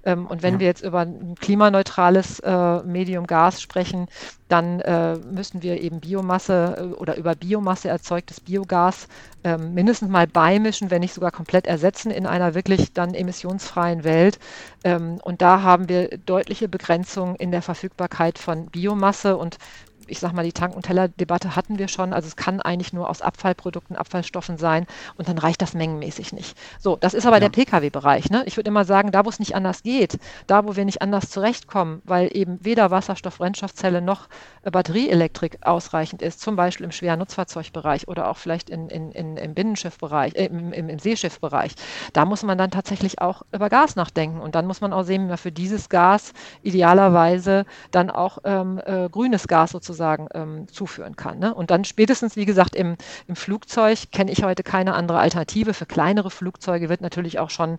Ähm, 0.05 0.27
und 0.27 0.43
wenn 0.43 0.55
ja. 0.55 0.61
wir 0.61 0.67
jetzt 0.67 0.85
über 0.85 1.01
ein 1.01 1.37
klimaneutrales 1.41 2.41
äh, 2.41 2.83
Medium 2.83 3.27
Gas 3.27 3.63
sprechen, 3.63 4.09
dann 4.49 4.81
äh, 4.81 5.17
müssen 5.17 5.63
wir 5.63 5.81
eben 5.81 6.01
Biomasse 6.01 6.95
oder 6.99 7.17
über 7.17 7.35
Biomasse 7.35 7.89
erzeugtes 7.89 8.41
Biogas 8.41 9.09
ähm, 9.47 9.75
mindestens 9.75 10.11
mal 10.11 10.27
beimischen, 10.27 10.91
wenn 10.91 11.03
nicht 11.03 11.15
sogar 11.15 11.31
komplett 11.31 11.69
ersetzen 11.69 12.11
in 12.11 12.27
einer 12.27 12.55
wirklich 12.55 12.93
dann 12.93 13.15
emissionsfreien 13.15 14.03
Welt. 14.03 14.41
Ähm, 14.83 15.21
und 15.23 15.41
da 15.41 15.63
haben 15.63 15.89
wir 15.89 16.19
deutliche 16.19 16.69
Begrenzungen 16.69 17.37
in 17.37 17.53
der 17.53 17.63
Verfügbarkeit 17.63 18.41
von 18.41 18.67
Biomasse 18.67 19.37
und 19.37 19.59
ich 20.07 20.19
sag 20.19 20.33
mal, 20.33 20.45
die 20.45 20.53
Tank- 20.53 20.75
und 20.75 20.85
Teller-Debatte 20.85 21.57
hatten 21.57 21.79
wir 21.79 21.89
schon. 21.89 22.13
Also 22.13 22.29
es 22.29 22.37
kann 22.37 22.61
eigentlich 22.61 22.93
nur 22.93 23.09
aus 23.11 23.23
Abfallprodukten, 23.23 23.97
Abfallstoffen 23.97 24.59
sein 24.59 24.87
und 25.17 25.29
dann 25.29 25.39
reicht 25.39 25.63
das 25.63 25.75
mengenmäßig 25.75 26.33
nicht. 26.33 26.57
So, 26.79 26.97
das 26.97 27.15
ist 27.15 27.27
aber 27.27 27.37
ja. 27.37 27.41
der 27.41 27.51
Pkw-Bereich. 27.51 28.31
Ne? 28.31 28.45
Ich 28.47 28.57
würde 28.57 28.69
immer 28.69 28.85
sagen, 28.85 29.11
da 29.11 29.25
wo 29.25 29.29
es 29.29 29.39
nicht 29.39 29.55
anders 29.55 29.83
geht, 29.83 30.19
da 30.47 30.65
wo 30.65 30.77
wir 30.77 30.85
nicht 30.85 31.03
anders 31.03 31.31
zurechtkommen, 31.31 32.03
weil 32.05 32.31
eben 32.33 32.59
weder 32.63 32.91
Wasserstoff, 32.91 33.39
Brennstoffzelle 33.39 34.01
noch 34.01 34.29
äh, 34.63 34.71
Batterieelektrik 34.71 35.59
ausreichend 35.63 36.23
ist, 36.23 36.41
zum 36.41 36.57
Beispiel 36.57 36.85
im 36.85 36.93
schweren 36.93 37.19
Nutzfahrzeugbereich 37.19 38.09
oder 38.09 38.29
auch 38.29 38.37
vielleicht 38.37 38.71
in, 38.71 38.89
in, 38.89 39.13
in, 39.13 39.37
im 39.37 39.55
Binnenschiffbereich, 39.55 40.35
äh, 40.35 40.47
im, 40.47 40.73
im, 40.73 40.89
im 40.89 40.99
Seeschiffbereich, 40.99 41.75
da 42.13 42.25
muss 42.25 42.43
man 42.43 42.59
dann 42.59 42.71
tatsächlich 42.71 43.21
auch 43.21 43.43
über 43.53 43.69
Gas 43.69 43.97
nachdenken. 43.97 44.41
Und 44.41 44.55
dann 44.55 44.67
muss 44.67 44.81
man 44.81 44.93
auch 44.93 45.03
sehen, 45.03 45.25
wie 45.25 45.29
man 45.29 45.39
für 45.39 45.53
dieses 45.53 45.89
Gas 45.89 46.33
idealerweise 46.63 47.65
dann 47.91 48.11
auch 48.11 48.39
ähm, 48.45 48.81
äh, 48.85 49.09
grünes 49.09 49.49
Gas 49.49 49.73
sozusagen 49.73 49.96
sozusagen 49.97 50.29
ähm, 50.35 50.69
zuführen 50.69 51.17
kann. 51.17 51.39
Ne? 51.39 51.55
Und 51.55 51.71
dann 51.71 51.85
spätestens, 51.85 52.37
wie 52.37 52.45
gesagt, 52.45 52.77
im, 52.77 52.97
im 53.27 53.37
Flugzeug 53.37 54.11
kenne 54.13 54.31
ich 54.31 54.45
heute 54.45 54.63
keine 54.63 54.95
andere 54.95 55.19
Alternative. 55.19 55.75
Für 55.75 55.87
kleinere 55.87 56.31
Flugzeuge 56.31 56.89
wird 56.89 57.01
natürlich 57.01 57.39
auch 57.39 57.51
schon 57.51 57.79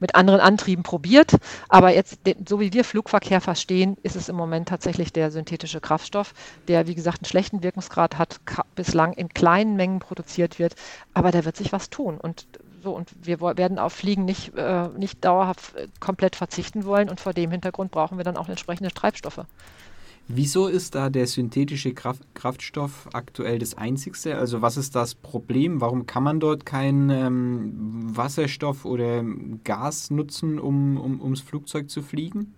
mit 0.00 0.16
anderen 0.16 0.40
Antrieben 0.40 0.82
probiert. 0.82 1.36
Aber 1.68 1.94
jetzt, 1.94 2.18
so 2.48 2.58
wie 2.58 2.72
wir 2.72 2.84
Flugverkehr 2.84 3.40
verstehen, 3.40 3.96
ist 4.02 4.16
es 4.16 4.28
im 4.28 4.36
Moment 4.36 4.68
tatsächlich 4.68 5.12
der 5.12 5.30
synthetische 5.30 5.80
Kraftstoff, 5.80 6.34
der, 6.66 6.88
wie 6.88 6.96
gesagt, 6.96 7.20
einen 7.20 7.28
schlechten 7.28 7.62
Wirkungsgrad 7.62 8.18
hat, 8.18 8.40
bislang 8.74 9.12
in 9.12 9.28
kleinen 9.28 9.76
Mengen 9.76 10.00
produziert 10.00 10.58
wird. 10.58 10.74
Aber 11.14 11.30
da 11.30 11.44
wird 11.44 11.56
sich 11.56 11.72
was 11.72 11.88
tun. 11.88 12.18
Und 12.18 12.46
so, 12.82 12.94
und 12.94 13.10
wir 13.22 13.40
werden 13.40 13.78
auf 13.78 13.94
Fliegen 13.94 14.26
nicht, 14.26 14.54
äh, 14.56 14.88
nicht 14.88 15.24
dauerhaft 15.24 15.74
äh, 15.76 15.86
komplett 16.00 16.36
verzichten 16.36 16.84
wollen. 16.84 17.08
Und 17.08 17.20
vor 17.20 17.32
dem 17.32 17.52
Hintergrund 17.52 17.92
brauchen 17.92 18.18
wir 18.18 18.24
dann 18.24 18.36
auch 18.36 18.48
entsprechende 18.48 18.90
Treibstoffe. 18.90 19.46
Wieso 20.26 20.68
ist 20.68 20.94
da 20.94 21.10
der 21.10 21.26
synthetische 21.26 21.92
Kraft 21.92 22.22
Kraftstoff 22.34 23.08
aktuell 23.12 23.58
das 23.58 23.76
einzigste? 23.76 24.38
Also 24.38 24.62
was 24.62 24.78
ist 24.78 24.94
das 24.94 25.14
Problem? 25.14 25.82
Warum 25.82 26.06
kann 26.06 26.22
man 26.22 26.40
dort 26.40 26.64
keinen 26.64 27.10
ähm, 27.10 28.16
Wasserstoff 28.16 28.86
oder 28.86 29.22
Gas 29.64 30.10
nutzen, 30.10 30.58
um, 30.58 30.96
um 30.96 31.20
ums 31.20 31.42
Flugzeug 31.42 31.90
zu 31.90 32.00
fliegen? 32.00 32.54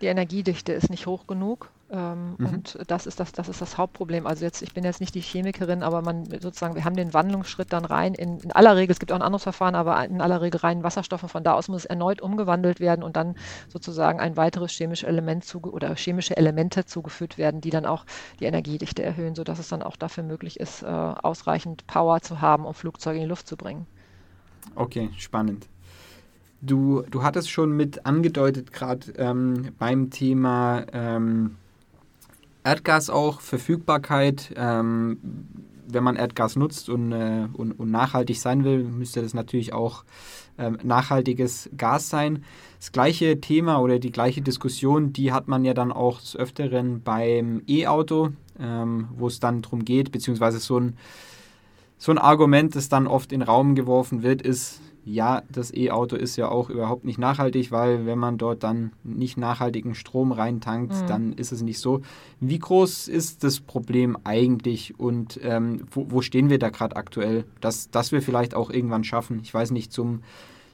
Die 0.00 0.06
Energiedichte 0.06 0.72
ist 0.72 0.88
nicht 0.90 1.06
hoch 1.06 1.26
genug. 1.26 1.70
Ähm, 1.92 2.36
mhm. 2.38 2.46
Und 2.46 2.78
das 2.86 3.06
ist 3.06 3.20
das, 3.20 3.32
das 3.32 3.50
ist 3.50 3.60
das 3.60 3.76
Hauptproblem. 3.76 4.26
Also 4.26 4.46
jetzt, 4.46 4.62
ich 4.62 4.72
bin 4.72 4.82
jetzt 4.82 5.00
nicht 5.00 5.14
die 5.14 5.20
Chemikerin, 5.20 5.82
aber 5.82 6.00
man 6.00 6.24
sozusagen, 6.24 6.74
wir 6.74 6.86
haben 6.86 6.96
den 6.96 7.12
Wandlungsschritt 7.12 7.70
dann 7.70 7.84
rein 7.84 8.14
in, 8.14 8.38
in 8.38 8.50
aller 8.50 8.76
Regel, 8.76 8.92
es 8.92 8.98
gibt 8.98 9.12
auch 9.12 9.16
ein 9.16 9.22
anderes 9.22 9.42
Verfahren, 9.42 9.74
aber 9.74 10.02
in 10.06 10.22
aller 10.22 10.40
Regel 10.40 10.58
rein 10.60 10.82
Wasserstoff 10.82 11.22
und 11.22 11.28
von 11.28 11.44
da 11.44 11.52
aus 11.52 11.68
muss 11.68 11.82
es 11.82 11.84
erneut 11.84 12.22
umgewandelt 12.22 12.80
werden 12.80 13.02
und 13.02 13.16
dann 13.16 13.36
sozusagen 13.68 14.20
ein 14.20 14.38
weiteres 14.38 14.72
chemisches 14.72 15.06
Element 15.06 15.44
zuge 15.44 15.70
oder 15.70 15.94
chemische 15.94 16.34
Elemente 16.34 16.86
zugeführt 16.86 17.36
werden, 17.36 17.60
die 17.60 17.70
dann 17.70 17.84
auch 17.84 18.06
die 18.40 18.46
Energiedichte 18.46 19.02
erhöhen, 19.02 19.34
sodass 19.34 19.58
es 19.58 19.68
dann 19.68 19.82
auch 19.82 19.96
dafür 19.96 20.24
möglich 20.24 20.58
ist, 20.60 20.82
äh, 20.82 20.86
ausreichend 20.86 21.86
Power 21.86 22.22
zu 22.22 22.40
haben, 22.40 22.64
um 22.64 22.72
Flugzeuge 22.72 23.18
in 23.18 23.24
die 23.24 23.28
Luft 23.28 23.46
zu 23.46 23.58
bringen. 23.58 23.86
Okay, 24.76 25.10
spannend. 25.18 25.68
Du, 26.62 27.02
du 27.10 27.22
hattest 27.22 27.50
schon 27.50 27.76
mit 27.76 28.06
angedeutet, 28.06 28.72
gerade 28.72 29.12
ähm, 29.18 29.74
beim 29.78 30.10
Thema 30.10 30.86
ähm, 30.92 31.56
Erdgas 32.64 33.10
auch, 33.10 33.40
Verfügbarkeit. 33.40 34.52
Ähm, 34.56 35.18
wenn 35.92 36.04
man 36.04 36.16
Erdgas 36.16 36.56
nutzt 36.56 36.88
und, 36.88 37.12
äh, 37.12 37.48
und, 37.52 37.72
und, 37.72 37.90
nachhaltig 37.90 38.38
sein 38.38 38.64
will, 38.64 38.84
müsste 38.84 39.22
das 39.22 39.34
natürlich 39.34 39.72
auch 39.72 40.04
ähm, 40.58 40.78
nachhaltiges 40.82 41.70
Gas 41.76 42.08
sein. 42.08 42.44
Das 42.78 42.92
gleiche 42.92 43.40
Thema 43.40 43.78
oder 43.78 43.98
die 43.98 44.12
gleiche 44.12 44.42
Diskussion, 44.42 45.12
die 45.12 45.32
hat 45.32 45.48
man 45.48 45.64
ja 45.64 45.74
dann 45.74 45.92
auch 45.92 46.20
des 46.20 46.36
Öfteren 46.36 47.02
beim 47.02 47.62
E-Auto, 47.66 48.30
ähm, 48.58 49.08
wo 49.16 49.26
es 49.26 49.40
dann 49.40 49.62
darum 49.62 49.84
geht, 49.84 50.12
beziehungsweise 50.12 50.58
so 50.58 50.78
ein, 50.78 50.96
so 51.98 52.12
ein 52.12 52.18
Argument, 52.18 52.74
das 52.74 52.88
dann 52.88 53.06
oft 53.06 53.32
in 53.32 53.40
den 53.40 53.48
Raum 53.48 53.74
geworfen 53.74 54.22
wird, 54.22 54.42
ist, 54.42 54.80
ja, 55.04 55.42
das 55.50 55.74
E-Auto 55.74 56.14
ist 56.14 56.36
ja 56.36 56.48
auch 56.48 56.70
überhaupt 56.70 57.04
nicht 57.04 57.18
nachhaltig, 57.18 57.72
weil 57.72 58.06
wenn 58.06 58.18
man 58.18 58.38
dort 58.38 58.62
dann 58.62 58.92
nicht 59.02 59.36
nachhaltigen 59.36 59.94
Strom 59.94 60.30
reintankt, 60.30 60.92
mhm. 60.92 61.06
dann 61.08 61.32
ist 61.32 61.50
es 61.50 61.62
nicht 61.62 61.80
so. 61.80 62.02
Wie 62.40 62.58
groß 62.58 63.08
ist 63.08 63.42
das 63.42 63.60
Problem 63.60 64.16
eigentlich 64.22 64.98
und 65.00 65.40
ähm, 65.42 65.86
wo, 65.90 66.06
wo, 66.10 66.22
stehen 66.22 66.50
wir 66.50 66.58
da 66.58 66.70
gerade 66.70 66.94
aktuell, 66.94 67.44
dass, 67.60 67.90
dass 67.90 68.12
wir 68.12 68.22
vielleicht 68.22 68.54
auch 68.54 68.70
irgendwann 68.70 69.02
schaffen, 69.02 69.40
ich 69.42 69.52
weiß 69.52 69.72
nicht, 69.72 69.92
zum, 69.92 70.22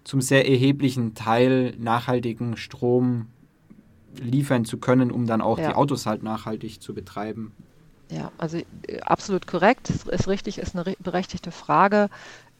zum 0.04 0.20
sehr 0.20 0.48
erheblichen 0.48 1.14
Teil 1.14 1.74
nachhaltigen 1.78 2.56
Strom 2.58 3.26
liefern 4.20 4.66
zu 4.66 4.78
können, 4.78 5.10
um 5.10 5.26
dann 5.26 5.40
auch 5.40 5.58
ja. 5.58 5.68
die 5.68 5.74
Autos 5.74 6.04
halt 6.04 6.22
nachhaltig 6.22 6.82
zu 6.82 6.92
betreiben? 6.92 7.52
Ja, 8.10 8.32
also 8.38 8.56
äh, 8.56 9.00
absolut 9.02 9.46
korrekt, 9.46 9.90
ist 9.90 10.28
richtig, 10.28 10.58
ist 10.58 10.74
eine 10.74 10.96
berechtigte 10.98 11.50
Frage. 11.50 12.08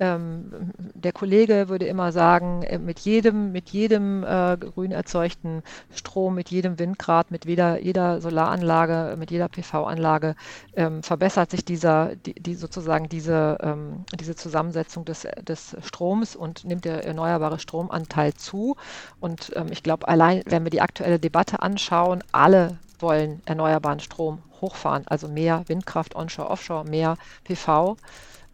Ähm, 0.01 0.73
der 0.77 1.13
Kollege 1.13 1.69
würde 1.69 1.87
immer 1.87 2.13
sagen, 2.13 2.63
äh, 2.63 2.79
mit 2.79 3.01
jedem, 3.01 3.51
mit 3.51 3.71
jedem 3.71 4.23
äh, 4.25 4.57
grün 4.59 4.93
erzeugten 4.93 5.63
Strom, 5.93 6.35
mit 6.35 6.51
jedem 6.51 6.79
Windgrad, 6.79 7.31
mit 7.31 7.47
jeder, 7.47 7.81
jeder 7.81 8.21
Solaranlage, 8.21 9.17
mit 9.17 9.31
jeder 9.31 9.49
PV-Anlage 9.49 10.37
ähm, 10.77 11.03
verbessert 11.03 11.51
sich 11.51 11.65
dieser, 11.65 12.15
die, 12.15 12.35
die 12.35 12.55
sozusagen 12.55 13.09
diese, 13.09 13.59
ähm, 13.61 14.05
diese 14.21 14.37
Zusammensetzung 14.37 15.05
des, 15.07 15.27
des 15.43 15.77
Stroms 15.83 16.37
und 16.37 16.65
nimmt 16.65 16.85
der 16.85 17.05
erneuerbare 17.05 17.59
Stromanteil 17.59 18.35
zu. 18.35 18.77
Und 19.19 19.51
ähm, 19.57 19.69
ich 19.71 19.83
glaube, 19.83 20.07
allein, 20.09 20.43
wenn 20.47 20.65
wir 20.65 20.71
die 20.71 20.83
aktuelle 20.83 21.19
Debatte 21.19 21.61
anschauen, 21.63 22.23
alle 22.33 22.79
wollen 23.01 23.43
erneuerbaren 23.47 24.01
Strom 24.01 24.43
hochfahren, 24.61 25.05
also 25.07 25.29
mehr 25.29 25.65
Windkraft 25.69 26.17
onshore, 26.17 26.51
offshore, 26.51 26.85
mehr 26.85 27.17
PV. 27.45 27.97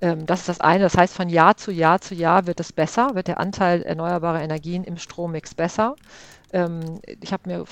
Ähm, 0.00 0.26
das 0.26 0.40
ist 0.40 0.48
das 0.48 0.60
eine. 0.60 0.84
Das 0.84 0.96
heißt, 0.96 1.14
von 1.14 1.28
Jahr 1.28 1.56
zu 1.56 1.70
Jahr 1.70 2.00
zu 2.00 2.14
Jahr 2.14 2.46
wird 2.46 2.60
es 2.60 2.72
besser, 2.72 3.14
wird 3.14 3.28
der 3.28 3.40
Anteil 3.40 3.82
erneuerbarer 3.82 4.42
Energien 4.42 4.84
im 4.84 4.98
Strommix 4.98 5.54
besser. 5.54 5.96
Ähm, 6.52 7.00
ich 7.20 7.32
habe 7.32 7.48
mir 7.48 7.64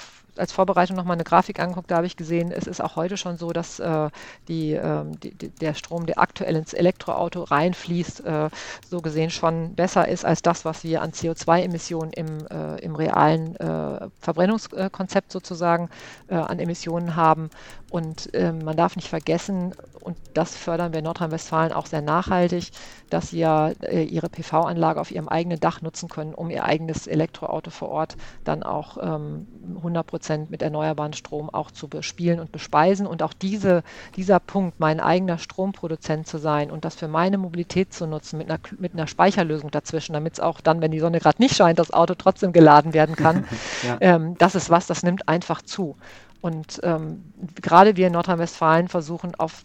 als 0.43 0.53
Vorbereitung 0.53 0.97
nochmal 0.97 1.15
eine 1.15 1.25
Grafik 1.25 1.61
angeguckt, 1.61 1.91
da 1.91 1.97
habe 1.97 2.07
ich 2.07 2.17
gesehen, 2.17 2.51
es 2.51 2.67
ist 2.67 2.83
auch 2.83 2.97
heute 2.97 3.17
schon 3.17 3.37
so, 3.39 3.53
dass 3.53 3.79
äh, 3.79 4.11
die, 4.49 4.73
äh, 4.75 5.05
die, 5.23 5.51
der 5.51 5.75
Strom, 5.75 6.05
der 6.05 6.19
aktuell 6.19 6.57
ins 6.57 6.73
Elektroauto 6.75 7.45
reinfließt, 7.45 8.25
äh, 8.27 8.51
so 8.91 9.01
gesehen 9.01 9.31
schon 9.31 9.75
besser 9.77 10.09
ist 10.09 10.25
als 10.25 10.43
das, 10.43 10.65
was 10.65 10.83
wir 10.83 11.01
an 11.01 11.13
CO2-Emissionen 11.13 12.13
im, 12.13 12.47
äh, 12.49 12.81
im 12.81 12.97
realen 12.97 13.55
äh, 13.57 14.09
Verbrennungskonzept 14.21 15.31
sozusagen 15.33 15.89
an 16.29 16.59
Emissionen 16.59 17.15
haben. 17.15 17.51
Und 17.91 18.31
ähm, 18.33 18.61
man 18.65 18.77
darf 18.77 18.97
nicht 18.97 19.09
vergessen, 19.09 19.75
und 20.03 20.17
das 20.35 20.57
fördern 20.57 20.93
wir 20.93 20.99
in 20.99 21.05
Nordrhein-Westfalen 21.05 21.73
auch 21.73 21.87
sehr 21.87 22.03
nachhaltig, 22.03 22.71
dass 23.11 23.31
sie 23.31 23.39
ja 23.39 23.71
ihre 23.71 24.29
PV-Anlage 24.29 25.01
auf 25.01 25.11
ihrem 25.11 25.29
eigenen 25.29 25.61
Dach 25.61 25.83
nutzen 25.83 26.09
können, 26.09 26.35
um 26.35 26.51
ihr 26.51 26.65
eigenes 26.65 27.07
Elektroauto 27.07 27.71
vor 27.71 27.91
Ort 27.91 28.17
dann 28.45 28.63
auch 28.63 28.97
ähm, 29.01 29.47
100 29.77 30.07
Prozent 30.07 30.51
mit 30.51 30.63
erneuerbaren 30.63 31.13
Strom 31.13 31.51
auch 31.51 31.71
zu 31.71 31.89
bespielen 31.89 32.41
und 32.41 32.53
bespeisen 32.53 33.07
und 33.07 33.23
auch 33.23 33.33
diese, 33.33 33.83
dieser 34.17 34.41
Punkt, 34.41 34.81
mein 34.81 35.01
eigener 35.01 35.39
Stromproduzent 35.39 36.27
zu 36.27 36.39
sein 36.39 36.71
und 36.71 36.85
das 36.85 36.95
für 36.95 37.09
meine 37.09 37.39
Mobilität 37.39 37.93
zu 37.93 38.07
nutzen 38.07 38.39
mit 38.39 38.51
einer, 38.51 38.61
mit 38.79 38.95
einer 38.95 39.07
Speicherlösung 39.07 39.71
dazwischen, 39.71 40.15
damit 40.15 40.35
es 40.35 40.41
auch 40.41 40.61
dann, 40.61 40.81
wenn 40.81 40.91
die 40.91 41.01
Sonne 41.01 41.21
gerade 41.21 41.41
nicht 41.41 41.55
scheint, 41.55 41.79
das 41.79 41.93
Auto 41.93 42.15
trotzdem 42.15 42.53
geladen 42.53 42.95
werden 42.95 43.17
kann. 43.17 43.45
ja. 43.83 43.97
ähm, 44.01 44.37
das 44.39 44.55
ist 44.55 44.71
was, 44.71 44.87
das 44.87 45.03
nimmt 45.03 45.29
einfach 45.29 45.63
zu. 45.63 45.97
Und 46.43 46.81
ähm, 46.83 47.23
gerade 47.55 47.97
wir 47.97 48.09
in 48.09 48.15
Nordrhein-Westfalen 48.15 48.89
versuchen 48.89 49.37
auf 49.37 49.65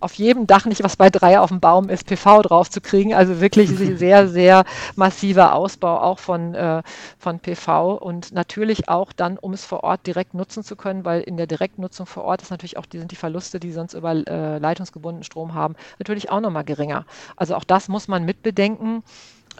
auf 0.00 0.14
jedem 0.14 0.46
Dach 0.46 0.66
nicht, 0.66 0.82
was 0.82 0.96
bei 0.96 1.10
drei 1.10 1.38
auf 1.38 1.50
dem 1.50 1.60
Baum 1.60 1.88
ist, 1.88 2.06
PV 2.06 2.42
drauf 2.42 2.70
zu 2.70 2.80
kriegen. 2.80 3.14
Also 3.14 3.40
wirklich 3.40 3.70
sehr, 3.98 4.28
sehr 4.28 4.64
massiver 4.96 5.54
Ausbau 5.54 6.00
auch 6.00 6.18
von, 6.18 6.54
äh, 6.54 6.82
von 7.18 7.38
PV 7.38 7.94
und 7.94 8.32
natürlich 8.32 8.88
auch 8.88 9.12
dann, 9.12 9.38
um 9.38 9.52
es 9.52 9.64
vor 9.64 9.84
Ort 9.84 10.06
direkt 10.06 10.34
nutzen 10.34 10.64
zu 10.64 10.76
können, 10.76 11.04
weil 11.04 11.20
in 11.22 11.36
der 11.36 11.46
Direktnutzung 11.46 12.06
vor 12.06 12.24
Ort 12.24 12.42
ist 12.42 12.50
natürlich 12.50 12.76
auch, 12.76 12.86
die 12.86 12.98
sind 12.98 13.10
die 13.10 13.16
Verluste, 13.16 13.60
die 13.60 13.72
sonst 13.72 13.94
über 13.94 14.12
äh, 14.12 14.58
leitungsgebundenen 14.58 15.24
Strom 15.24 15.54
haben, 15.54 15.74
natürlich 15.98 16.30
auch 16.30 16.40
nochmal 16.40 16.64
geringer. 16.64 17.04
Also 17.36 17.54
auch 17.54 17.64
das 17.64 17.88
muss 17.88 18.08
man 18.08 18.24
mitbedenken. 18.24 19.02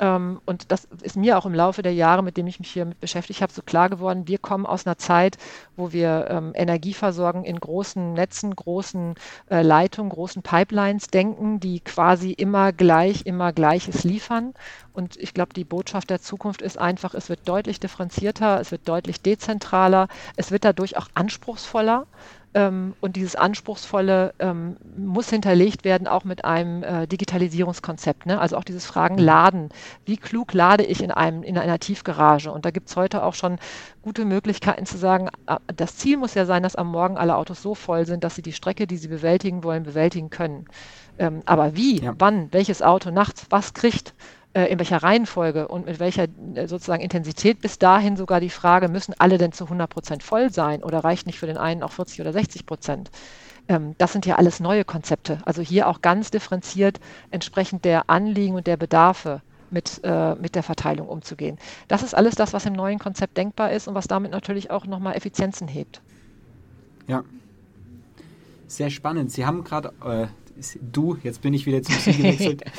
Ähm, 0.01 0.41
und 0.47 0.73
das 0.73 0.87
ist 1.03 1.17
mir 1.17 1.37
auch 1.37 1.45
im 1.45 1.55
Laufe 1.55 1.83
der 1.83 1.93
Jahre, 1.93 2.23
mit 2.23 2.39
dem 2.39 2.47
ich 2.47 2.59
mich 2.59 2.71
hier 2.71 2.87
mit 2.87 3.01
beschäftigt 3.01 3.43
habe, 3.43 3.53
so 3.53 3.61
klar 3.61 3.91
geworden. 3.91 4.27
Wir 4.27 4.39
kommen 4.39 4.65
aus 4.65 4.87
einer 4.87 4.97
Zeit, 4.97 5.37
wo 5.77 5.93
wir 5.93 6.27
ähm, 6.31 6.53
Energieversorgung 6.55 7.45
in 7.45 7.61
großen 7.61 8.15
Netzen, 8.15 8.57
großen 8.57 9.15
äh, 9.51 9.63
Leitungen, 9.63 10.11
großen 10.11 10.43
Pipelines 10.43 11.09
denken, 11.09 11.61
die 11.61 11.81
quasi 11.81 12.33
immer 12.33 12.73
gleich, 12.73 13.27
immer 13.27 13.53
Gleiches 13.53 14.03
liefern. 14.03 14.55
Und 14.95 15.17
ich 15.19 15.35
glaube, 15.35 15.53
die 15.53 15.65
Botschaft 15.65 16.09
der 16.09 16.21
Zukunft 16.21 16.63
ist 16.63 16.79
einfach, 16.79 17.15
es 17.15 17.29
wird 17.29 17.47
deutlich 17.47 17.79
differenzierter, 17.79 18.59
es 18.59 18.71
wird 18.71 18.89
deutlich 18.89 19.21
dezentraler, 19.21 20.09
es 20.37 20.51
wird 20.51 20.65
dadurch 20.65 20.97
auch 20.97 21.09
anspruchsvoller. 21.15 22.07
Ähm, 22.53 22.95
und 23.01 23.15
dieses 23.15 23.37
Anspruchsvolle 23.37 24.35
ähm, 24.41 24.77
muss 24.97 25.31
hinterlegt 25.31 25.85
werden, 25.85 26.09
auch 26.09 26.25
mit 26.25 26.45
einem 26.45 26.83
äh, 26.83 27.07
Digitalisierungskonzept. 27.07 28.27
Ne? 28.27 28.41
Also 28.41 28.57
auch 28.57 28.65
dieses 28.65 28.87
Fragen 28.87 29.15
mhm. 29.17 29.23
Laden. 29.23 29.69
Wie 30.05 30.17
klug 30.17 30.53
lade 30.53 30.85
ich 30.85 31.01
in, 31.03 31.13
einem, 31.13 31.45
in 31.45 31.57
einer 31.57 31.79
Tiefgarage? 31.79 32.51
Und 32.51 32.65
da 32.65 32.71
gibt 32.73 32.89
es 32.89 32.97
heute 32.97 33.23
auch 33.23 33.35
schon 33.35 33.59
gute 34.03 34.25
Möglichkeiten 34.25 34.85
zu 34.85 34.99
sagen, 34.99 35.29
äh, 35.47 35.57
das 35.77 35.97
Ziel 35.97 36.17
muss 36.17 36.35
ja 36.35 36.45
sein, 36.45 36.65
dass 36.65 36.75
am 36.75 36.89
Morgen 36.89 37.17
alle 37.17 37.37
Autos 37.37 37.63
so 37.63 37.77
voll 37.77 38.05
sind, 38.05 38.25
dass 38.25 38.35
sie 38.35 38.43
die 38.43 38.53
Strecke, 38.53 38.89
die 38.89 38.97
sie 38.97 39.09
bewältigen 39.09 39.63
wollen, 39.63 39.85
bewältigen 39.85 40.31
können. 40.31 40.65
Ähm, 41.19 41.43
aber 41.47 41.77
wie, 41.77 42.01
ja. 42.03 42.15
wann, 42.19 42.53
welches 42.53 42.83
Auto 42.83 43.13
nachts 43.13 43.47
was 43.51 43.75
kriegt, 43.75 44.15
in 44.53 44.79
welcher 44.79 45.03
Reihenfolge 45.03 45.69
und 45.69 45.87
mit 45.87 46.01
welcher 46.01 46.27
äh, 46.55 46.67
sozusagen 46.67 47.03
Intensität. 47.03 47.61
Bis 47.61 47.79
dahin 47.79 48.17
sogar 48.17 48.41
die 48.41 48.51
Frage, 48.51 48.89
müssen 48.89 49.15
alle 49.19 49.39
denn 49.39 49.53
zu 49.53 49.65
100 49.65 49.89
Prozent 49.89 50.23
voll 50.23 50.51
sein 50.51 50.83
oder 50.83 51.05
reicht 51.05 51.27
nicht 51.27 51.39
für 51.39 51.47
den 51.47 51.57
einen 51.57 51.83
auch 51.83 51.93
40 51.93 52.21
oder 52.21 52.33
60 52.33 52.67
Prozent? 52.67 53.11
Ähm, 53.69 53.95
das 53.99 54.13
sind 54.13 54.27
ja 54.27 54.37
alles 54.37 54.59
neue 54.59 54.85
Konzepte. 54.85 55.39
Also 55.45 55.63
hier 55.63 55.87
auch 55.89 56.03
ganz 56.03 56.31
differenziert 56.31 56.99
entsprechend 57.31 57.85
der 57.85 58.11
Anliegen 58.11 58.57
und 58.57 58.67
der 58.67 58.77
Bedarfe 58.77 59.43
mit, 59.71 60.01
äh, 60.03 60.35
mit 60.35 60.57
der 60.57 60.65
Verteilung 60.65 61.09
umzugehen. 61.09 61.59
Das 61.87 62.03
ist 62.03 62.15
alles 62.15 62.35
das, 62.35 62.53
was 62.53 62.67
im 62.67 62.73
neuen 62.73 62.99
Konzept 62.99 63.37
denkbar 63.37 63.71
ist 63.71 63.87
und 63.87 63.95
was 63.95 64.09
damit 64.09 64.33
natürlich 64.33 64.71
auch 64.71 64.87
nochmal 64.87 65.15
Effizienzen 65.15 65.69
hebt. 65.69 66.03
Ja, 67.07 67.23
sehr 68.67 68.91
spannend. 68.91 69.33
Sie 69.33 69.45
haben 69.45 69.65
gerade, 69.65 69.93
äh, 70.05 70.27
du, 70.93 71.17
jetzt 71.23 71.43
bin 71.43 71.55
ich 71.55 71.67
wieder 71.67 71.83
zum 71.83 71.95
Sie 71.97 72.13
gewechselt. 72.13 72.63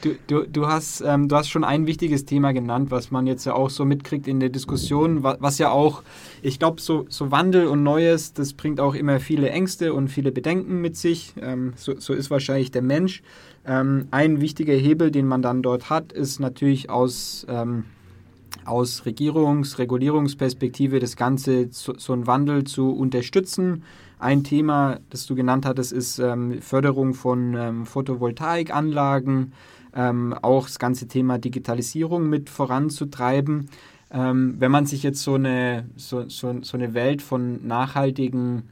Du, 0.00 0.14
du, 0.28 0.46
du, 0.46 0.66
hast, 0.68 1.00
ähm, 1.00 1.26
du 1.28 1.34
hast 1.34 1.48
schon 1.48 1.64
ein 1.64 1.88
wichtiges 1.88 2.24
Thema 2.24 2.52
genannt, 2.52 2.92
was 2.92 3.10
man 3.10 3.26
jetzt 3.26 3.44
ja 3.46 3.54
auch 3.54 3.68
so 3.68 3.84
mitkriegt 3.84 4.28
in 4.28 4.38
der 4.38 4.48
Diskussion, 4.48 5.24
was, 5.24 5.38
was 5.40 5.58
ja 5.58 5.70
auch, 5.72 6.04
ich 6.40 6.60
glaube, 6.60 6.80
so, 6.80 7.06
so 7.08 7.32
Wandel 7.32 7.66
und 7.66 7.82
Neues, 7.82 8.32
das 8.32 8.52
bringt 8.52 8.78
auch 8.78 8.94
immer 8.94 9.18
viele 9.18 9.50
Ängste 9.50 9.92
und 9.92 10.06
viele 10.06 10.30
Bedenken 10.30 10.80
mit 10.80 10.96
sich. 10.96 11.34
Ähm, 11.40 11.72
so, 11.74 11.98
so 11.98 12.14
ist 12.14 12.30
wahrscheinlich 12.30 12.70
der 12.70 12.82
Mensch. 12.82 13.22
Ähm, 13.66 14.06
ein 14.12 14.40
wichtiger 14.40 14.74
Hebel, 14.74 15.10
den 15.10 15.26
man 15.26 15.42
dann 15.42 15.62
dort 15.62 15.90
hat, 15.90 16.12
ist 16.12 16.38
natürlich 16.38 16.90
aus, 16.90 17.44
ähm, 17.48 17.82
aus 18.64 19.02
Regierungs-, 19.04 19.78
Regulierungsperspektive 19.78 21.00
das 21.00 21.16
Ganze, 21.16 21.70
so, 21.72 21.94
so 21.98 22.12
einen 22.12 22.28
Wandel 22.28 22.62
zu 22.62 22.92
unterstützen 22.92 23.82
ein 24.18 24.44
Thema, 24.44 24.98
das 25.10 25.26
du 25.26 25.34
genannt 25.34 25.64
hattest, 25.64 25.92
ist 25.92 26.18
ähm, 26.18 26.60
Förderung 26.60 27.14
von 27.14 27.54
ähm, 27.54 27.86
Photovoltaikanlagen, 27.86 29.52
ähm, 29.94 30.34
auch 30.42 30.66
das 30.66 30.78
ganze 30.78 31.08
Thema 31.08 31.38
Digitalisierung 31.38 32.28
mit 32.28 32.50
voranzutreiben. 32.50 33.68
Ähm, 34.10 34.56
wenn 34.58 34.70
man 34.70 34.86
sich 34.86 35.02
jetzt 35.02 35.22
so 35.22 35.34
eine, 35.34 35.84
so, 35.96 36.28
so, 36.28 36.62
so 36.62 36.76
eine 36.76 36.94
Welt 36.94 37.20
von 37.22 37.66
nachhaltigen, 37.66 38.64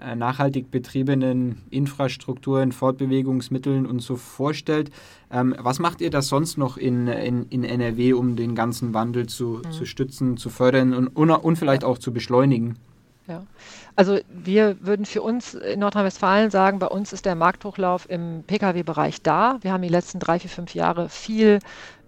äh, 0.00 0.14
nachhaltig 0.14 0.70
betriebenen 0.70 1.62
Infrastrukturen, 1.70 2.72
Fortbewegungsmitteln 2.72 3.86
und 3.86 4.00
so 4.00 4.16
vorstellt, 4.16 4.90
ähm, 5.30 5.54
was 5.58 5.78
macht 5.78 6.00
ihr 6.00 6.10
da 6.10 6.20
sonst 6.22 6.58
noch 6.58 6.76
in, 6.76 7.08
in, 7.08 7.46
in 7.48 7.64
NRW, 7.64 8.12
um 8.12 8.36
den 8.36 8.54
ganzen 8.54 8.92
Wandel 8.92 9.26
zu, 9.26 9.62
mhm. 9.64 9.72
zu 9.72 9.86
stützen, 9.86 10.36
zu 10.36 10.50
fördern 10.50 10.92
und, 10.92 11.08
und, 11.08 11.30
und 11.30 11.56
vielleicht 11.56 11.82
auch 11.82 11.98
zu 11.98 12.12
beschleunigen? 12.12 12.76
Ja, 13.28 13.44
also 13.96 14.20
wir 14.28 14.76
würden 14.86 15.04
für 15.04 15.20
uns 15.20 15.54
in 15.54 15.80
Nordrhein-Westfalen 15.80 16.50
sagen, 16.50 16.78
bei 16.78 16.86
uns 16.86 17.12
ist 17.12 17.24
der 17.24 17.34
Markthochlauf 17.34 18.08
im 18.08 18.44
Pkw-Bereich 18.46 19.20
da. 19.20 19.58
Wir 19.62 19.72
haben 19.72 19.82
die 19.82 19.88
letzten 19.88 20.20
drei, 20.20 20.38
vier, 20.38 20.50
fünf 20.50 20.74
Jahre 20.74 21.08
viel 21.08 21.58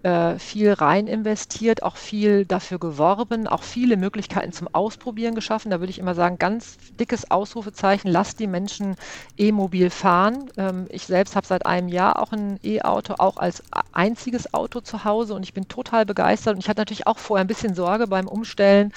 äh, 0.03 0.39
viel 0.39 0.71
rein 0.73 1.07
investiert, 1.07 1.83
auch 1.83 1.97
viel 1.97 2.45
dafür 2.45 2.79
geworben, 2.79 3.47
auch 3.47 3.63
viele 3.63 3.97
Möglichkeiten 3.97 4.51
zum 4.53 4.67
Ausprobieren 4.73 5.35
geschaffen. 5.35 5.71
Da 5.71 5.79
würde 5.79 5.91
ich 5.91 5.99
immer 5.99 6.15
sagen, 6.15 6.37
ganz 6.39 6.77
dickes 6.99 7.29
Ausrufezeichen, 7.31 8.09
lasst 8.09 8.39
die 8.39 8.47
Menschen 8.47 8.95
e-mobil 9.37 9.89
fahren. 9.89 10.49
Ähm, 10.57 10.87
ich 10.89 11.05
selbst 11.05 11.35
habe 11.35 11.45
seit 11.47 11.65
einem 11.65 11.89
Jahr 11.89 12.19
auch 12.21 12.31
ein 12.31 12.59
E-Auto, 12.63 13.15
auch 13.17 13.37
als 13.37 13.63
einziges 13.91 14.53
Auto 14.53 14.79
zu 14.81 15.03
Hause 15.03 15.33
und 15.33 15.43
ich 15.43 15.53
bin 15.53 15.67
total 15.67 16.05
begeistert. 16.05 16.55
Und 16.55 16.61
ich 16.61 16.69
hatte 16.69 16.81
natürlich 16.81 17.07
auch 17.07 17.17
vorher 17.17 17.43
ein 17.43 17.47
bisschen 17.47 17.73
Sorge 17.75 18.07
beim 18.07 18.27
Umstellen, 18.27 18.93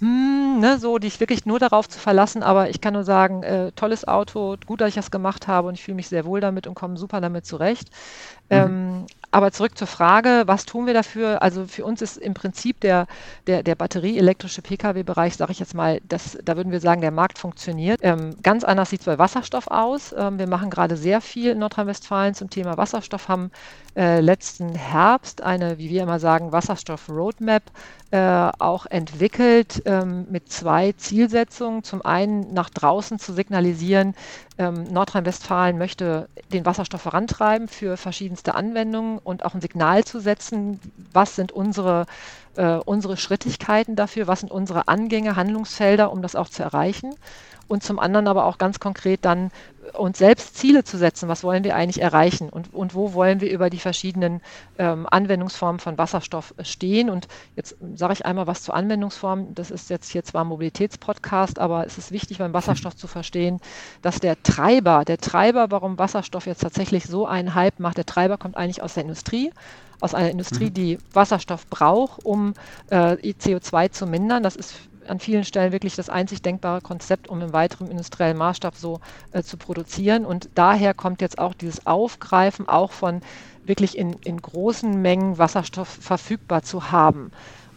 hm, 0.00 0.60
ne, 0.60 0.78
so 0.78 0.98
dich 0.98 1.20
wirklich 1.20 1.46
nur 1.46 1.58
darauf 1.58 1.88
zu 1.88 1.98
verlassen. 1.98 2.42
Aber 2.42 2.70
ich 2.70 2.80
kann 2.80 2.94
nur 2.94 3.04
sagen, 3.04 3.42
äh, 3.42 3.72
tolles 3.72 4.06
Auto, 4.08 4.56
gut, 4.66 4.80
dass 4.80 4.88
ich 4.90 4.94
das 4.94 5.10
gemacht 5.10 5.46
habe 5.48 5.68
und 5.68 5.74
ich 5.74 5.82
fühle 5.84 5.96
mich 5.96 6.08
sehr 6.08 6.24
wohl 6.24 6.40
damit 6.40 6.66
und 6.66 6.74
komme 6.74 6.96
super 6.96 7.20
damit 7.20 7.46
zurecht. 7.46 7.88
Mhm. 8.50 8.56
Ähm, 8.56 9.06
aber 9.32 9.52
zurück 9.52 9.78
zur 9.78 9.86
Frage, 9.86 10.42
was 10.46 10.66
tun 10.66 10.86
wir 10.86 10.94
dafür? 10.94 11.40
Also 11.40 11.64
für 11.66 11.84
uns 11.84 12.02
ist 12.02 12.16
im 12.16 12.34
Prinzip 12.34 12.80
der, 12.80 13.06
der, 13.46 13.62
der 13.62 13.76
batterieelektrische 13.76 14.60
Pkw-Bereich, 14.60 15.36
sage 15.36 15.52
ich 15.52 15.60
jetzt 15.60 15.74
mal, 15.74 16.00
das, 16.08 16.36
da 16.44 16.56
würden 16.56 16.72
wir 16.72 16.80
sagen, 16.80 17.00
der 17.00 17.12
Markt 17.12 17.38
funktioniert. 17.38 18.00
Ähm, 18.02 18.36
ganz 18.42 18.64
anders 18.64 18.90
sieht 18.90 19.00
es 19.00 19.06
bei 19.06 19.18
Wasserstoff 19.18 19.68
aus. 19.68 20.12
Ähm, 20.18 20.40
wir 20.40 20.48
machen 20.48 20.68
gerade 20.68 20.96
sehr 20.96 21.20
viel 21.20 21.52
in 21.52 21.60
Nordrhein-Westfalen 21.60 22.34
zum 22.34 22.50
Thema 22.50 22.76
Wasserstoff, 22.76 23.28
haben 23.28 23.52
äh, 23.96 24.20
letzten 24.20 24.74
Herbst 24.74 25.42
eine, 25.42 25.78
wie 25.78 25.90
wir 25.90 26.02
immer 26.02 26.18
sagen, 26.18 26.50
Wasserstoff-Roadmap 26.50 27.62
äh, 28.12 28.50
auch 28.58 28.86
entwickelt 28.86 29.82
ähm, 29.84 30.26
mit 30.30 30.50
zwei 30.50 30.92
Zielsetzungen. 30.92 31.84
Zum 31.84 32.04
einen 32.04 32.52
nach 32.52 32.70
draußen 32.70 33.18
zu 33.18 33.32
signalisieren, 33.32 34.14
ähm, 34.58 34.84
Nordrhein-Westfalen 34.84 35.78
möchte 35.78 36.28
den 36.52 36.66
Wasserstoff 36.66 37.02
vorantreiben 37.02 37.68
für 37.68 37.96
verschiedenste 37.96 38.54
Anwendungen 38.54 39.18
und 39.18 39.44
auch 39.44 39.54
ein 39.54 39.60
Signal 39.60 40.04
zu 40.04 40.18
setzen, 40.20 40.80
was 41.12 41.36
sind 41.36 41.52
unsere, 41.52 42.06
äh, 42.56 42.74
unsere 42.76 43.16
Schrittigkeiten 43.16 43.94
dafür, 43.94 44.26
was 44.26 44.40
sind 44.40 44.50
unsere 44.50 44.88
Angänge, 44.88 45.36
Handlungsfelder, 45.36 46.10
um 46.10 46.20
das 46.20 46.34
auch 46.34 46.48
zu 46.48 46.62
erreichen 46.62 47.14
und 47.70 47.84
zum 47.84 48.00
anderen 48.00 48.26
aber 48.26 48.46
auch 48.46 48.58
ganz 48.58 48.80
konkret 48.80 49.24
dann 49.24 49.52
uns 49.96 50.18
selbst 50.18 50.56
Ziele 50.56 50.84
zu 50.84 50.98
setzen, 50.98 51.28
was 51.28 51.42
wollen 51.42 51.64
wir 51.64 51.74
eigentlich 51.74 52.02
erreichen 52.02 52.48
und, 52.48 52.72
und 52.74 52.94
wo 52.94 53.14
wollen 53.14 53.40
wir 53.40 53.50
über 53.50 53.70
die 53.70 53.78
verschiedenen 53.78 54.40
ähm, 54.78 55.06
Anwendungsformen 55.10 55.80
von 55.80 55.98
Wasserstoff 55.98 56.54
stehen. 56.62 57.10
Und 57.10 57.28
jetzt 57.56 57.76
sage 57.94 58.12
ich 58.12 58.26
einmal 58.26 58.46
was 58.46 58.62
zur 58.62 58.74
Anwendungsform. 58.74 59.54
Das 59.54 59.70
ist 59.70 59.90
jetzt 59.90 60.10
hier 60.10 60.24
zwar 60.24 60.44
Mobilitätspodcast, 60.44 61.58
aber 61.58 61.86
es 61.86 61.98
ist 61.98 62.12
wichtig 62.12 62.38
beim 62.38 62.52
Wasserstoff 62.52 62.96
zu 62.96 63.06
verstehen, 63.06 63.60
dass 64.02 64.20
der 64.20 64.42
Treiber, 64.42 65.04
der 65.04 65.18
Treiber, 65.18 65.70
warum 65.70 65.98
Wasserstoff 65.98 66.46
jetzt 66.46 66.60
tatsächlich 66.60 67.04
so 67.04 67.26
einen 67.26 67.54
Hype 67.54 67.80
macht, 67.80 67.96
der 67.96 68.06
Treiber 68.06 68.38
kommt 68.38 68.56
eigentlich 68.56 68.82
aus 68.82 68.94
der 68.94 69.04
Industrie 69.04 69.52
aus 70.00 70.14
einer 70.14 70.30
Industrie, 70.30 70.70
mhm. 70.70 70.74
die 70.74 70.98
Wasserstoff 71.12 71.66
braucht, 71.66 72.24
um 72.24 72.54
äh, 72.88 73.16
CO2 73.16 73.90
zu 73.90 74.06
mindern. 74.06 74.42
Das 74.42 74.56
ist 74.56 74.74
an 75.10 75.20
vielen 75.20 75.44
Stellen 75.44 75.72
wirklich 75.72 75.96
das 75.96 76.08
einzig 76.08 76.40
denkbare 76.42 76.80
Konzept, 76.80 77.28
um 77.28 77.42
im 77.42 77.52
weiteren 77.52 77.90
industriellen 77.90 78.36
Maßstab 78.36 78.76
so 78.76 79.00
äh, 79.32 79.42
zu 79.42 79.56
produzieren. 79.56 80.24
Und 80.24 80.48
daher 80.54 80.94
kommt 80.94 81.20
jetzt 81.20 81.38
auch 81.38 81.54
dieses 81.54 81.86
Aufgreifen, 81.86 82.68
auch 82.68 82.92
von 82.92 83.20
wirklich 83.64 83.98
in, 83.98 84.14
in 84.24 84.40
großen 84.40 85.00
Mengen 85.02 85.38
Wasserstoff 85.38 85.88
verfügbar 85.88 86.62
zu 86.62 86.90
haben. 86.90 87.30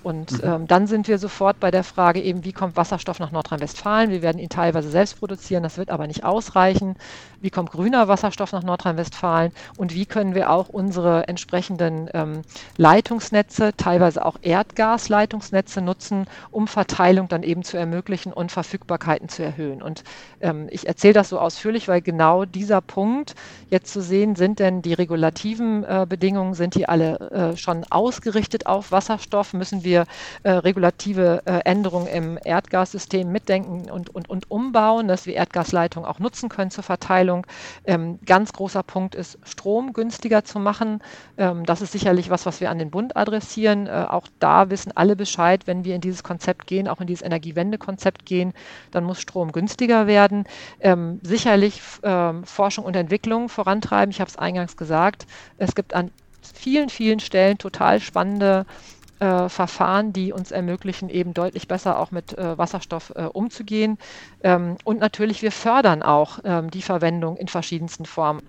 Und 0.03 0.33
mhm. 0.33 0.39
ähm, 0.43 0.67
dann 0.67 0.85
sind 0.85 1.07
wir 1.07 1.17
sofort 1.17 1.59
bei 1.59 1.71
der 1.71 1.83
Frage 1.83 2.21
eben, 2.21 2.43
wie 2.43 2.51
kommt 2.51 2.75
Wasserstoff 2.75 3.19
nach 3.19 3.31
Nordrhein-Westfalen? 3.31 4.11
Wir 4.11 4.21
werden 4.21 4.39
ihn 4.39 4.49
teilweise 4.49 4.89
selbst 4.89 5.19
produzieren, 5.19 5.63
das 5.63 5.77
wird 5.77 5.89
aber 5.89 6.07
nicht 6.07 6.23
ausreichen. 6.25 6.95
Wie 7.43 7.49
kommt 7.49 7.71
grüner 7.71 8.07
Wasserstoff 8.07 8.53
nach 8.53 8.63
Nordrhein-Westfalen? 8.63 9.51
Und 9.75 9.93
wie 9.93 10.05
können 10.05 10.33
wir 10.33 10.49
auch 10.49 10.69
unsere 10.69 11.27
entsprechenden 11.27 12.09
ähm, 12.13 12.43
Leitungsnetze, 12.77 13.73
teilweise 13.75 14.25
auch 14.25 14.37
Erdgasleitungsnetze 14.41 15.81
nutzen, 15.81 16.25
um 16.51 16.69
Verteilung 16.69 17.27
dann 17.27 17.43
eben 17.43 17.63
zu 17.63 17.75
ermöglichen 17.75 18.31
und 18.31 18.53
Verfügbarkeiten 18.53 19.27
zu 19.27 19.43
erhöhen? 19.43 19.81
Und 19.81 20.05
ähm, 20.39 20.67
ich 20.71 20.87
erzähle 20.87 21.15
das 21.15 21.27
so 21.27 21.37
ausführlich, 21.37 21.89
weil 21.89 22.01
genau 22.01 22.45
dieser 22.45 22.79
Punkt 22.79 23.35
jetzt 23.69 23.91
zu 23.91 24.01
sehen, 24.01 24.37
sind 24.37 24.59
denn 24.59 24.81
die 24.81 24.93
regulativen 24.93 25.83
äh, 25.83 26.05
Bedingungen, 26.07 26.53
sind 26.53 26.75
die 26.75 26.87
alle 26.87 27.19
äh, 27.53 27.57
schon 27.57 27.83
ausgerichtet 27.89 28.67
auf 28.67 28.93
Wasserstoff? 28.93 29.51
Müssen 29.51 29.83
wir 29.83 30.05
äh, 30.43 30.51
regulative 30.51 31.41
äh, 31.43 31.59
Änderungen 31.65 32.07
im 32.07 32.39
Erdgassystem 32.41 33.29
mitdenken 33.29 33.91
und, 33.91 34.15
und, 34.15 34.29
und 34.29 34.49
umbauen, 34.49 35.09
dass 35.09 35.25
wir 35.25 35.33
Erdgasleitungen 35.33 36.09
auch 36.09 36.19
nutzen 36.19 36.47
können 36.47 36.71
zur 36.71 36.85
Verteilung? 36.85 37.32
Ähm, 37.85 38.19
ganz 38.25 38.53
großer 38.53 38.83
Punkt 38.83 39.15
ist, 39.15 39.39
Strom 39.43 39.93
günstiger 39.93 40.43
zu 40.43 40.59
machen. 40.59 40.99
Ähm, 41.37 41.65
das 41.65 41.81
ist 41.81 41.91
sicherlich 41.91 42.29
was, 42.29 42.45
was 42.45 42.61
wir 42.61 42.69
an 42.69 42.79
den 42.79 42.91
Bund 42.91 43.17
adressieren. 43.17 43.87
Äh, 43.87 44.05
auch 44.09 44.27
da 44.39 44.69
wissen 44.69 44.91
alle 44.95 45.15
Bescheid, 45.15 45.65
wenn 45.65 45.83
wir 45.83 45.95
in 45.95 46.01
dieses 46.01 46.23
Konzept 46.23 46.67
gehen, 46.67 46.87
auch 46.87 47.01
in 47.01 47.07
dieses 47.07 47.25
Energiewendekonzept 47.25 48.25
gehen, 48.25 48.53
dann 48.91 49.03
muss 49.03 49.19
Strom 49.19 49.51
günstiger 49.51 50.07
werden. 50.07 50.45
Ähm, 50.79 51.19
sicherlich 51.23 51.81
ähm, 52.03 52.43
Forschung 52.43 52.85
und 52.85 52.95
Entwicklung 52.95 53.49
vorantreiben. 53.49 54.11
Ich 54.11 54.19
habe 54.19 54.29
es 54.29 54.37
eingangs 54.37 54.77
gesagt. 54.77 55.25
Es 55.57 55.75
gibt 55.75 55.93
an 55.93 56.11
vielen, 56.53 56.89
vielen 56.89 57.19
Stellen 57.19 57.57
total 57.57 57.99
spannende 57.99 58.65
äh, 59.23 59.47
Verfahren, 59.47 60.11
die 60.11 60.33
uns 60.33 60.51
ermöglichen, 60.51 61.09
eben 61.09 61.33
deutlich 61.33 61.69
besser 61.69 61.97
auch 61.97 62.11
mit 62.11 62.37
äh, 62.37 62.57
Wasserstoff 62.57 63.13
äh, 63.15 63.23
umzugehen. 63.23 63.97
Ähm, 64.43 64.75
und 64.83 64.99
natürlich, 64.99 65.41
wir 65.41 65.53
fördern 65.53 66.03
auch 66.03 66.39
ähm, 66.43 66.69
die 66.69 66.81
Verwendung 66.81 67.37
in 67.37 67.47
verschiedensten 67.47 68.05
Formen. 68.05 68.41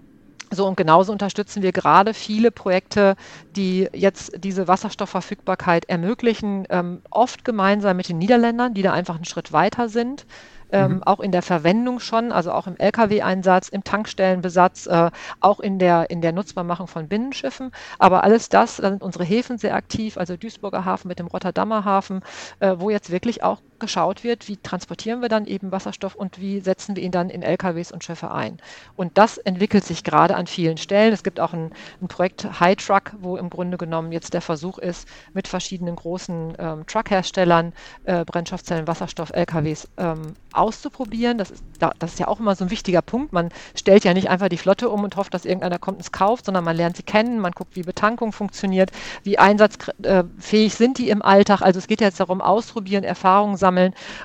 So 0.51 0.67
und 0.67 0.77
genauso 0.77 1.13
unterstützen 1.13 1.63
wir 1.63 1.71
gerade 1.71 2.13
viele 2.13 2.51
Projekte, 2.51 3.15
die 3.55 3.89
jetzt 3.93 4.33
diese 4.43 4.67
Wasserstoffverfügbarkeit 4.67 5.89
ermöglichen, 5.89 6.67
ähm, 6.71 7.03
oft 7.11 7.45
gemeinsam 7.45 7.97
mit 7.97 8.09
den 8.09 8.19
Niederländern, 8.19 8.75
die 8.75 8.83
da 8.83 8.93
einfach 8.93 9.15
einen 9.15 9.25
Schritt 9.25 9.53
weiter 9.53 9.89
sind 9.89 10.27
ähm, 10.75 10.97
mhm. 10.97 11.03
auch 11.05 11.21
in 11.21 11.31
der 11.31 11.43
Verwendung 11.43 12.01
schon, 12.01 12.33
also 12.33 12.51
auch 12.51 12.67
im 12.67 12.77
Lkw-Einsatz, 12.77 13.69
im 13.69 13.85
Tankstellenbesatz, 13.85 14.87
äh, 14.87 15.11
auch 15.41 15.61
in 15.61 15.79
der, 15.79 16.11
in 16.11 16.21
der 16.21 16.33
Nutzbarmachung 16.33 16.89
von 16.89 17.09
Binnenschiffen. 17.09 17.71
Aber 18.01 18.25
alles 18.25 18.49
das, 18.49 18.79
da 18.79 18.91
sind 18.91 19.03
unsere 19.03 19.25
Häfen 19.25 19.57
sehr 19.57 19.77
aktiv, 19.77 20.19
also 20.19 20.37
Duisburger 20.37 20.85
Hafen 20.85 21.07
mit 21.09 21.21
dem 21.21 21.29
Rotterdamer 21.29 21.85
Hafen, 21.85 22.23
äh, 22.59 22.75
wo 22.77 22.91
jetzt 22.91 23.11
wirklich 23.11 23.45
auch 23.45 23.61
geschaut 23.85 24.25
wird, 24.25 24.49
wie 24.49 24.57
transportieren 24.57 25.21
wir 25.21 25.29
dann 25.29 25.45
eben 25.47 25.71
Wasserstoff 25.71 26.15
und 26.15 26.41
wie 26.41 26.61
setzen 26.61 26.97
wir 26.97 27.03
ihn 27.03 27.13
dann 27.13 27.29
in 27.29 27.43
LKWs 27.43 27.93
und 27.93 28.03
Schiffe 28.03 28.31
ein. 28.31 28.59
Und 28.97 29.19
das 29.19 29.37
entwickelt 29.37 29.85
sich 29.85 30.05
gerade 30.05 30.37
an 30.37 30.47
vielen 30.47 30.79
Stellen. 30.79 31.13
Es 31.13 31.23
gibt 31.23 31.39
auch 31.39 31.53
ein, 31.53 31.71
ein 32.01 32.09
Projekt 32.09 32.61
High 32.61 32.77
Truck, 32.77 33.13
wo 33.21 33.37
im 33.37 33.51
Grunde 33.51 33.77
genommen 33.77 34.11
jetzt 34.11 34.33
der 34.33 34.41
Versuch 34.41 34.79
ist, 34.79 35.07
mit 35.35 35.49
verschiedenen 35.49 35.97
großen 35.97 36.55
ähm, 36.59 36.87
Truckherstellern 36.87 37.73
äh, 38.05 38.25
Brennstoffzellen, 38.25 38.87
Wasserstoff, 38.87 39.31
LKWs 39.31 39.89
ähm, 39.99 40.35
auszuprobieren. 40.53 41.37
Das 41.39 41.51
ist, 41.51 41.65
das 41.79 42.13
ist 42.13 42.19
ja 42.19 42.29
auch 42.29 42.41
immer 42.41 42.55
so 42.55 42.65
ein 42.65 42.71
wichtiger 42.71 43.03
Punkt. 43.03 43.33
Man 43.33 43.51
stellt 43.75 44.05
ja 44.05 44.15
nicht 44.15 44.31
einfach 44.31 44.49
die 44.49 44.57
Flotte 44.57 44.89
um 44.89 45.05
und 45.05 45.17
hofft, 45.17 45.35
dass 45.35 45.45
irgendeiner 45.45 45.79
kommt 45.79 45.99
und 45.99 46.01
es 46.01 46.13
kauft, 46.13 46.47
sondern 46.47 46.65
man 46.65 46.77
lernt 46.77 46.97
sie 46.97 47.03
kennen, 47.03 47.39
man 47.39 47.53
guckt, 47.53 47.77
wie 47.77 47.83
Betankung 47.83 48.33
funktioniert, 48.33 48.91
wie 49.23 49.39
einsatzfähig 49.39 50.75
sind 50.75 50.99
die 50.99 51.11
im 51.11 51.23
Alltag. 51.23 51.61
Also 51.61 51.79
es 51.79 51.87
geht 51.87 52.01
jetzt 52.01 52.21
darum, 52.21 52.41
ausprobieren, 52.41 53.05
Erfahrungen 53.05 53.57
sammeln 53.57 53.74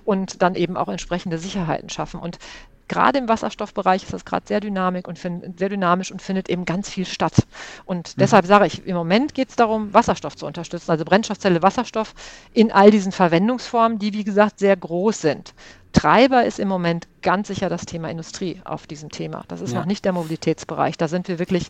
und 0.05 0.41
dann 0.41 0.55
eben 0.55 0.77
auch 0.77 0.89
entsprechende 0.89 1.37
Sicherheiten 1.37 1.89
schaffen. 1.89 2.19
Und 2.19 2.39
gerade 2.89 3.19
im 3.19 3.29
Wasserstoffbereich 3.29 4.03
ist 4.03 4.13
das 4.13 4.25
gerade 4.25 4.45
sehr, 4.45 4.59
Dynamik 4.59 5.07
und 5.07 5.17
find, 5.17 5.57
sehr 5.57 5.69
dynamisch 5.69 6.11
und 6.11 6.21
findet 6.21 6.49
eben 6.49 6.65
ganz 6.65 6.89
viel 6.89 7.05
statt. 7.05 7.47
Und 7.85 8.17
mhm. 8.17 8.19
deshalb 8.19 8.45
sage 8.45 8.65
ich, 8.65 8.85
im 8.85 8.95
Moment 8.95 9.33
geht 9.33 9.49
es 9.49 9.55
darum, 9.55 9.93
Wasserstoff 9.93 10.35
zu 10.35 10.45
unterstützen, 10.45 10.91
also 10.91 11.05
Brennstoffzelle 11.05 11.61
Wasserstoff 11.61 12.13
in 12.53 12.71
all 12.71 12.91
diesen 12.91 13.13
Verwendungsformen, 13.13 13.99
die 13.99 14.13
wie 14.13 14.25
gesagt 14.25 14.59
sehr 14.59 14.75
groß 14.75 15.21
sind. 15.21 15.53
Treiber 15.93 16.45
ist 16.45 16.59
im 16.59 16.67
Moment 16.67 17.07
ganz 17.21 17.47
sicher 17.47 17.69
das 17.69 17.85
Thema 17.85 18.09
Industrie 18.09 18.61
auf 18.63 18.85
diesem 18.85 19.09
Thema. 19.09 19.43
Das 19.47 19.61
ist 19.61 19.73
ja. 19.73 19.79
noch 19.79 19.85
nicht 19.85 20.05
der 20.05 20.13
Mobilitätsbereich. 20.13 20.97
Da 20.97 21.07
sind 21.07 21.27
wir 21.27 21.39
wirklich 21.39 21.69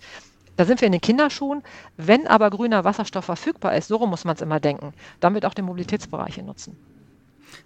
da 0.56 0.66
sind 0.66 0.82
wir 0.82 0.88
in 0.88 0.92
den 0.92 1.00
Kinderschuhen. 1.00 1.64
Wenn 1.96 2.28
aber 2.28 2.50
grüner 2.50 2.84
Wasserstoff 2.84 3.24
verfügbar 3.24 3.78
ist, 3.78 3.88
so 3.88 4.06
muss 4.06 4.26
man 4.26 4.36
es 4.36 4.42
immer 4.42 4.60
denken, 4.60 4.94
dann 5.22 5.34
wird 5.34 5.46
auch 5.46 5.54
der 5.54 5.64
Mobilitätsbereich 5.64 6.36
nutzen. 6.44 6.76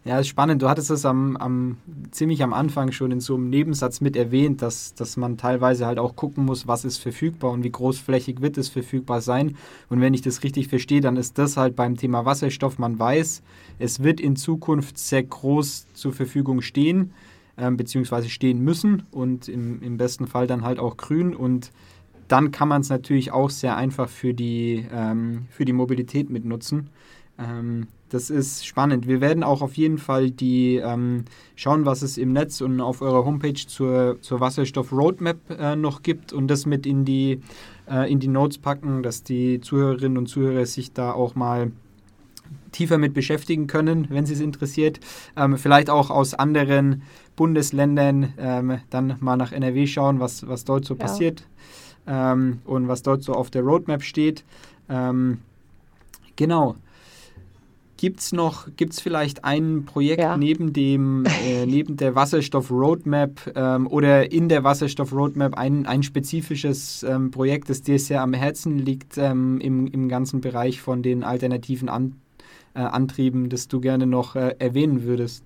Ja, 0.06 0.19
ist 0.19 0.28
spannend. 0.28 0.62
Du 0.62 0.69
hattest 0.69 0.91
es 0.91 1.06
am, 1.06 1.38
am, 1.38 1.78
ziemlich 2.12 2.43
am 2.43 2.54
Anfang 2.54 2.91
schon 2.91 3.12
in 3.12 3.19
so 3.19 3.36
einem 3.36 3.50
Nebensatz 3.50 4.02
mit 4.02 4.15
erwähnt, 4.15 4.62
dass, 4.62 4.93
dass 4.93 5.17
man 5.17 5.38
teilweise 5.38 5.86
halt 5.86 6.00
auch 6.00 6.15
gucken 6.15 6.46
muss, 6.46 6.67
was 6.67 6.86
ist 6.86 6.98
verfügbar 6.98 7.52
und 7.52 7.63
wie 7.63 7.72
großflächig 7.72 8.41
wird 8.41 8.58
es 8.58 8.69
verfügbar 8.69 9.22
sein. 9.22 9.56
Und 9.89 10.02
wenn 10.02 10.13
ich 10.13 10.22
das 10.22 10.43
richtig 10.43 10.67
verstehe, 10.67 11.02
dann 11.02 11.17
ist 11.17 11.38
das 11.38 11.58
halt 11.58 11.76
beim 11.76 11.96
Thema 11.96 12.26
Wasserstoff, 12.26 12.80
man 12.80 13.00
weiß, 13.00 13.41
es 13.80 14.04
wird 14.04 14.19
in 14.19 14.36
Zukunft 14.36 14.98
sehr 14.98 15.24
groß 15.24 15.88
zur 15.93 16.13
Verfügung 16.13 16.62
stehen, 16.62 17.13
äh, 17.56 17.72
beziehungsweise 17.72 18.30
stehen 18.30 18.60
müssen 18.60 19.04
und 19.12 19.48
im, 19.48 19.82
im 19.82 19.98
besten 19.98 20.28
Fall 20.28 20.48
dann 20.48 20.63
halt 20.63 20.80
auch 20.80 20.98
grün 20.98 21.36
und 21.36 21.72
dann 22.28 22.52
kann 22.52 22.67
man 22.67 22.82
es 22.82 22.89
natürlich 22.89 23.32
auch 23.32 23.50
sehr 23.50 23.76
einfach 23.78 24.10
für 24.10 24.34
die, 24.34 24.86
ähm, 24.91 25.46
für 25.50 25.65
die 25.65 25.74
Mobilität 25.74 26.30
mitnutzen. 26.30 26.89
Ähm, 27.39 27.88
das 28.10 28.30
ist 28.30 28.65
spannend. 28.65 29.08
Wir 29.08 29.22
werden 29.22 29.43
auch 29.43 29.62
auf 29.62 29.74
jeden 29.76 29.98
Fall 29.98 30.30
die 30.30 30.76
ähm, 30.76 31.26
schauen, 31.56 31.86
was 31.86 32.04
es 32.04 32.17
im 32.19 32.32
Netz 32.32 32.62
und 32.62 32.80
auf 32.80 33.02
eurer 33.02 33.26
Homepage 33.26 33.54
zur, 33.54 34.22
zur 34.22 34.39
Wasserstoff-Roadmap 34.39 35.38
äh, 35.50 35.76
noch 35.76 36.04
gibt 36.04 36.32
und 36.32 36.48
das 36.48 36.67
mit 36.67 36.86
in 36.86 37.06
die, 37.06 37.41
äh, 37.89 38.12
in 38.12 38.19
die 38.19 38.28
Notes 38.28 38.60
packen, 38.60 39.02
dass 39.02 39.24
die 39.24 39.62
Zuhörerinnen 39.62 40.19
und 40.19 40.28
Zuhörer 40.28 40.65
sich 40.67 40.93
da 40.93 41.12
auch 41.12 41.34
mal 41.34 41.72
tiefer 42.72 43.00
mit 43.00 43.13
beschäftigen 43.13 43.65
können, 43.65 44.08
wenn 44.10 44.26
sie 44.26 44.34
es 44.34 44.39
interessiert. 44.39 45.00
Ähm, 45.36 45.58
vielleicht 45.58 45.89
auch 45.89 46.12
aus 46.12 46.34
anderen 46.34 47.02
Bundesländern 47.36 48.34
ähm, 48.38 48.80
dann 48.89 49.17
mal 49.22 49.38
nach 49.38 49.52
NRW 49.52 49.88
schauen, 49.88 50.19
was, 50.19 50.48
was 50.48 50.65
dort 50.65 50.86
so 50.86 50.93
ja. 50.93 51.00
passiert 51.00 51.48
ähm, 52.06 52.60
und 52.65 52.88
was 52.88 53.02
dort 53.02 53.24
so 53.24 53.34
auf 53.34 53.50
der 53.50 53.63
Roadmap 53.63 54.04
steht. 54.04 54.43
Ähm, 54.88 55.39
genau. 56.36 56.76
Gibt 58.04 58.20
es 58.20 58.34
noch, 58.34 58.68
gibt 58.76 58.92
es 58.92 59.00
vielleicht 59.00 59.46
ein 59.46 59.86
Projekt 59.86 60.20
ja. 60.20 60.36
neben 60.36 60.74
dem, 60.74 61.24
äh, 61.26 61.66
neben 61.66 61.96
der 61.96 62.16
Wasserstoff-Roadmap 62.16 63.54
ähm, 63.56 63.88
oder 63.88 64.30
in 64.30 64.50
der 64.50 64.66
Wasserstoff-Roadmap 64.66 65.58
ein, 65.58 65.86
ein 65.86 66.04
spezifisches 66.04 67.04
ähm, 67.04 67.32
Projekt, 67.32 67.70
das 67.70 67.82
dir 67.82 67.98
sehr 67.98 68.20
am 68.20 68.34
Herzen 68.34 68.78
liegt 68.78 69.18
ähm, 69.18 69.62
im, 69.62 69.88
im 69.88 70.10
ganzen 70.10 70.42
Bereich 70.42 70.82
von 70.82 71.02
den 71.02 71.24
alternativen 71.24 71.88
An 71.88 72.20
äh, 72.74 72.80
Antrieben, 72.80 73.48
das 73.48 73.70
du 73.70 73.80
gerne 73.80 74.06
noch 74.06 74.36
äh, 74.36 74.54
erwähnen 74.60 75.04
würdest? 75.04 75.46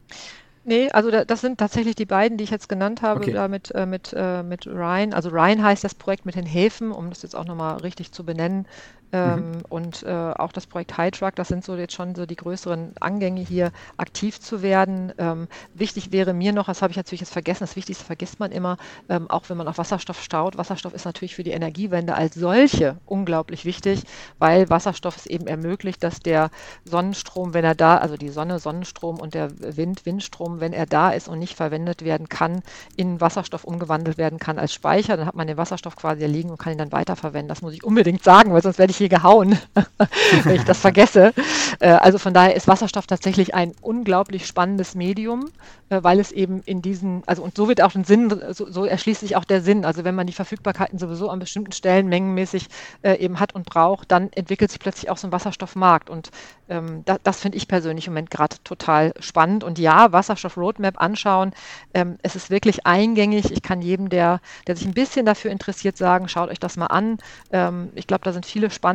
Nee, 0.68 0.90
also 0.90 1.12
da, 1.12 1.24
das 1.24 1.40
sind 1.40 1.60
tatsächlich 1.60 1.96
die 1.96 2.06
beiden, 2.06 2.38
die 2.38 2.44
ich 2.44 2.50
jetzt 2.50 2.68
genannt 2.68 3.02
habe, 3.02 3.22
okay. 3.22 3.32
da 3.32 3.48
mit, 3.48 3.72
äh, 3.74 3.86
mit, 3.86 4.14
äh, 4.14 4.44
mit 4.44 4.68
Ryan. 4.68 5.14
Also 5.14 5.30
Ryan 5.30 5.64
heißt 5.64 5.82
das 5.82 5.96
Projekt 5.96 6.26
mit 6.26 6.36
den 6.36 6.46
Häfen, 6.46 6.92
um 6.92 7.10
das 7.10 7.22
jetzt 7.22 7.38
auch 7.38 7.46
nochmal 7.46 7.78
richtig 7.78 8.12
zu 8.12 8.26
benennen. 8.26 8.66
Ähm, 9.14 9.52
mhm. 9.52 9.62
Und 9.70 10.04
äh, 10.04 10.10
auch 10.12 10.52
das 10.52 10.68
Projekt 10.68 10.98
High 10.98 11.12
Truck, 11.12 11.36
das 11.36 11.48
sind 11.48 11.64
so 11.64 11.76
jetzt 11.76 11.94
schon 11.94 12.14
so 12.16 12.26
die 12.26 12.36
größeren 12.36 12.94
Angänge 13.00 13.42
hier 13.42 13.72
aktiv 13.96 14.40
zu 14.40 14.62
werden. 14.62 15.14
Ähm, 15.18 15.48
wichtig 15.74 16.12
wäre 16.12 16.34
mir 16.34 16.52
noch, 16.52 16.66
das 16.66 16.82
habe 16.82 16.92
ich 16.92 16.98
natürlich 16.98 17.22
jetzt 17.22 17.32
vergessen, 17.34 17.62
das 17.62 17.76
Wichtigste 17.76 18.04
vergisst 18.04 18.40
man 18.40 18.52
immer, 18.52 18.78
ähm, 19.08 19.30
auch 19.30 19.50
wenn 19.50 19.58
man 19.58 19.68
auf 19.68 19.78
Wasserstoff 19.78 20.22
staut. 20.22 20.58
Wasserstoff 20.58 20.94
ist 20.94 21.06
natürlich 21.06 21.36
für 21.36 21.44
die 21.44 21.52
Energiewende 21.52 22.16
als 22.16 22.36
solche 22.36 22.98
unglaublich 23.06 23.64
wichtig, 23.64 24.04
weil 24.40 24.70
Wasserstoff 24.70 25.16
es 25.16 25.26
eben 25.26 25.48
ermöglicht, 25.48 26.04
dass 26.04 26.20
der 26.20 26.50
Sonnenstrom, 26.84 27.54
wenn 27.54 27.64
er 27.64 27.76
da, 27.76 27.98
also 27.98 28.18
die 28.18 28.30
Sonne, 28.30 28.60
Sonnenstrom 28.60 29.20
und 29.20 29.34
der 29.34 29.50
Wind, 29.78 30.06
Windstrom, 30.06 30.60
wenn 30.60 30.74
er 30.74 30.86
da 30.86 31.12
ist 31.12 31.30
und 31.30 31.40
nicht 31.40 31.56
verwendet 31.56 32.04
werden 32.04 32.28
kann, 32.28 32.62
in 32.98 33.22
Wasserstoff 33.22 33.64
umgewandelt 33.64 34.18
werden 34.18 34.40
kann 34.40 34.60
als 34.60 34.74
Speicher. 34.74 35.16
Dann 35.16 35.28
hat 35.28 35.36
man 35.36 35.48
den 35.48 35.58
Wasserstoff 35.58 35.96
quasi 35.96 36.26
liegen 36.26 36.50
und 36.50 36.58
kann 36.58 36.74
ihn 36.74 36.78
dann 36.78 36.92
weiterverwenden. 36.92 37.48
Das 37.48 37.62
muss 37.62 37.74
ich 37.74 37.84
unbedingt 37.84 38.24
sagen, 38.24 38.52
weil 38.52 38.62
sonst 38.62 38.80
werde 38.80 38.92
ich 38.92 38.97
ich 38.98 39.10
hier 39.10 39.10
gehauen, 39.10 39.58
wenn 40.44 40.56
ich 40.56 40.64
das 40.64 40.80
vergesse. 40.80 41.34
Äh, 41.80 41.90
also 41.90 42.18
von 42.18 42.34
daher 42.34 42.56
ist 42.56 42.68
Wasserstoff 42.68 43.08
tatsächlich 43.08 43.54
ein 43.54 43.74
unglaublich 43.82 44.48
spannendes 44.48 44.96
Medium, 44.96 45.50
äh, 45.90 46.02
weil 46.02 46.20
es 46.20 46.32
eben 46.32 46.62
in 46.66 46.82
diesen, 46.82 47.24
also 47.28 47.44
und 47.44 47.56
so 47.56 47.68
wird 47.68 47.82
auch 47.82 47.94
ein 47.94 48.04
Sinn, 48.04 48.34
so, 48.52 48.70
so 48.70 48.86
erschließt 48.86 49.22
sich 49.22 49.36
auch 49.36 49.46
der 49.46 49.62
Sinn. 49.62 49.86
Also 49.86 50.04
wenn 50.04 50.16
man 50.16 50.28
die 50.28 50.34
Verfügbarkeiten 50.34 50.98
sowieso 51.00 51.30
an 51.30 51.40
bestimmten 51.40 51.72
Stellen 51.72 52.08
mengenmäßig 52.08 52.68
äh, 53.04 53.18
eben 53.20 53.40
hat 53.40 53.54
und 53.54 53.66
braucht, 53.66 54.12
dann 54.12 54.32
entwickelt 54.34 54.72
sich 54.72 54.80
plötzlich 54.80 55.10
auch 55.10 55.18
so 55.18 55.28
ein 55.28 55.32
Wasserstoffmarkt. 55.32 56.10
Und 56.10 56.32
ähm, 56.70 57.04
da, 57.06 57.18
das 57.24 57.40
finde 57.40 57.58
ich 57.58 57.68
persönlich 57.68 58.08
im 58.08 58.14
Moment 58.14 58.32
gerade 58.32 58.56
total 58.64 59.14
spannend. 59.20 59.64
Und 59.64 59.80
ja, 59.80 60.12
Wasserstoff 60.12 60.58
Roadmap 60.58 61.00
anschauen. 61.00 61.52
Ähm, 61.94 62.18
es 62.24 62.36
ist 62.36 62.50
wirklich 62.50 62.86
eingängig. 62.86 63.52
Ich 63.52 63.62
kann 63.62 63.82
jedem, 63.82 64.10
der, 64.10 64.42
der 64.66 64.76
sich 64.76 64.88
ein 64.88 64.94
bisschen 64.94 65.26
dafür 65.26 65.52
interessiert, 65.52 65.98
sagen, 65.98 66.28
schaut 66.28 66.50
euch 66.50 66.60
das 66.60 66.78
mal 66.78 66.88
an. 66.88 67.20
Ähm, 67.52 67.90
ich 67.96 68.08
glaube, 68.08 68.24
da 68.24 68.34
sind 68.34 68.46
viele 68.46 68.70
spannende, 68.70 68.87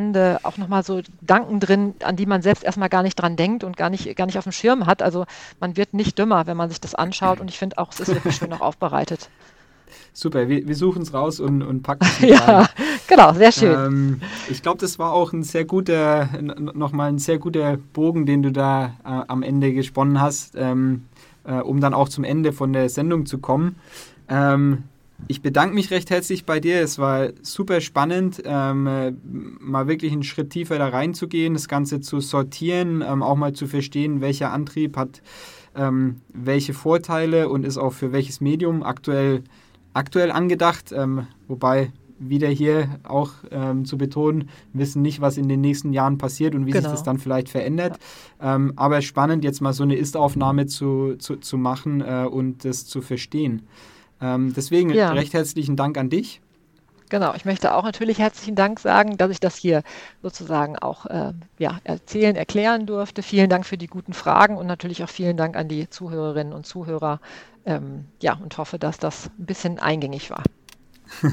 auch 0.42 0.57
nochmal 0.57 0.83
so 0.85 1.00
Gedanken 1.20 1.61
drin, 1.61 1.94
an 2.02 2.16
die 2.16 2.26
man 2.26 2.42
selbst 2.42 2.64
erstmal 2.64 2.88
gar 2.88 3.02
nicht 3.02 3.16
dran 3.16 3.37
denkt 3.37 3.64
und 3.64 3.76
gar 3.76 3.90
nicht, 3.90 4.16
gar 4.16 4.26
nicht 4.26 4.38
auf 4.38 4.44
dem 4.44 4.52
Schirm 4.52 4.87
hat. 4.87 5.02
Also 5.02 5.24
man 5.61 5.76
wird 5.76 5.94
nicht 5.94 6.18
dümmer, 6.18 6.46
wenn 6.46 6.57
man 6.57 6.68
sich 6.68 6.81
das 6.81 6.94
anschaut. 6.94 7.40
Und 7.40 7.48
ich 7.48 7.59
finde 7.59 7.78
auch, 7.78 7.92
es 7.92 8.00
ist 8.00 8.09
wirklich 8.09 8.37
schön 8.37 8.52
auch 8.52 8.61
aufbereitet. 8.61 9.28
Super, 10.14 10.48
wir, 10.48 10.66
wir 10.66 10.74
suchen 10.74 11.02
es 11.02 11.14
raus 11.14 11.40
und, 11.40 11.62
und 11.62 11.83
packen 11.83 12.05
es 12.05 12.20
Ja, 12.28 12.38
rein. 12.61 12.68
genau, 13.09 13.33
sehr 13.33 13.52
schön. 13.52 13.72
Ähm, 13.72 14.20
ich 14.50 14.62
glaube, 14.62 14.78
das 14.78 14.98
war 14.98 15.12
auch 15.12 15.33
ein 15.33 15.42
sehr 15.42 15.64
guter, 15.64 16.28
nochmal 16.40 17.09
ein 17.09 17.18
sehr 17.18 17.38
guter 17.38 17.78
Bogen, 17.92 18.26
den 18.26 18.42
du 18.42 18.52
da 18.52 18.94
äh, 19.05 19.22
am 19.28 19.42
Ende 19.42 19.72
gesponnen 19.72 20.20
hast, 20.20 20.55
ähm, 20.57 21.05
äh, 21.44 21.55
um 21.55 21.81
dann 21.81 21.94
auch 21.94 22.09
zum 22.09 22.24
Ende 22.24 22.52
von 22.52 22.72
der 22.72 22.88
Sendung 22.88 23.26
zu 23.26 23.38
kommen. 23.38 23.76
Ähm, 24.28 24.85
ich 25.28 25.42
bedanke 25.42 25.74
mich 25.74 25.90
recht 25.90 26.11
herzlich 26.11 26.44
bei 26.44 26.61
dir. 26.61 26.80
Es 26.80 26.98
war 26.98 27.30
super 27.42 27.80
spannend, 27.80 28.42
ähm, 28.44 28.87
äh, 28.87 29.12
mal 29.61 29.88
wirklich 29.88 30.12
einen 30.12 30.22
Schritt 30.22 30.50
tiefer 30.50 30.78
da 30.78 30.88
reinzugehen, 30.88 31.54
das 31.54 31.68
Ganze 31.68 32.00
zu 32.00 32.20
sortieren, 32.20 33.02
ähm, 33.06 33.22
auch 33.22 33.37
mal 33.37 33.52
zu 33.52 33.66
verstehen, 33.66 34.20
welcher 34.20 34.52
Antrieb 34.52 34.96
hat 34.96 35.22
ähm, 35.74 36.16
welche 36.32 36.74
Vorteile 36.74 37.48
und 37.48 37.64
ist 37.64 37.78
auch 37.78 37.92
für 37.92 38.12
welches 38.12 38.40
Medium 38.40 38.82
aktuell 38.82 39.42
aktuell 39.94 40.30
angedacht, 40.30 40.92
ähm, 40.92 41.26
wobei 41.48 41.92
wieder 42.18 42.48
hier 42.48 42.88
auch 43.02 43.32
ähm, 43.50 43.85
zu 43.85 43.98
betonen, 43.98 44.48
wissen 44.72 45.02
nicht, 45.02 45.20
was 45.20 45.37
in 45.37 45.48
den 45.48 45.61
nächsten 45.61 45.92
Jahren 45.92 46.18
passiert 46.18 46.54
und 46.54 46.66
wie 46.66 46.70
genau. 46.70 46.85
sich 46.85 46.92
das 46.92 47.02
dann 47.02 47.18
vielleicht 47.18 47.48
verändert. 47.48 47.98
Ja. 48.40 48.54
Ähm, 48.54 48.72
aber 48.76 49.02
spannend, 49.02 49.44
jetzt 49.44 49.61
mal 49.61 49.72
so 49.72 49.82
eine 49.82 49.96
Ist-Aufnahme 49.96 50.66
zu, 50.66 51.16
zu, 51.18 51.37
zu 51.37 51.58
machen 51.58 52.00
äh, 52.00 52.26
und 52.30 52.64
das 52.64 52.87
zu 52.87 53.02
verstehen. 53.02 53.62
Ähm, 54.22 54.52
deswegen 54.54 54.90
ja. 54.90 55.12
recht 55.12 55.35
herzlichen 55.35 55.76
Dank 55.76 55.98
an 55.98 56.08
dich. 56.08 56.40
Genau, 57.12 57.35
ich 57.35 57.44
möchte 57.44 57.74
auch 57.74 57.85
natürlich 57.85 58.18
herzlichen 58.18 58.54
Dank 58.54 58.80
sagen, 58.80 59.18
dass 59.18 59.30
ich 59.30 59.38
das 59.38 59.54
hier 59.54 59.82
sozusagen 60.22 60.78
auch 60.78 61.04
äh, 61.04 61.35
ja, 61.58 61.78
erzählen, 61.85 62.37
erklären 62.37 62.87
durfte. 62.87 63.22
Vielen 63.22 63.50
Dank 63.50 63.66
für 63.66 63.76
die 63.76 63.87
guten 63.87 64.14
Fragen 64.14 64.56
und 64.56 64.66
natürlich 64.66 65.04
auch 65.04 65.11
vielen 65.11 65.37
Dank 65.37 65.54
an 65.54 65.68
die 65.68 65.90
Zuhörerinnen 65.90 66.54
und 66.54 66.64
Zuhörer. 66.64 67.20
Ähm, 67.66 68.06
ja, 68.22 68.35
und 68.42 68.56
hoffe, 68.56 68.78
dass 68.78 68.98
das 68.98 69.30
ein 69.38 69.44
bisschen 69.44 69.78
eingängig 69.78 70.30
war. 70.30 70.42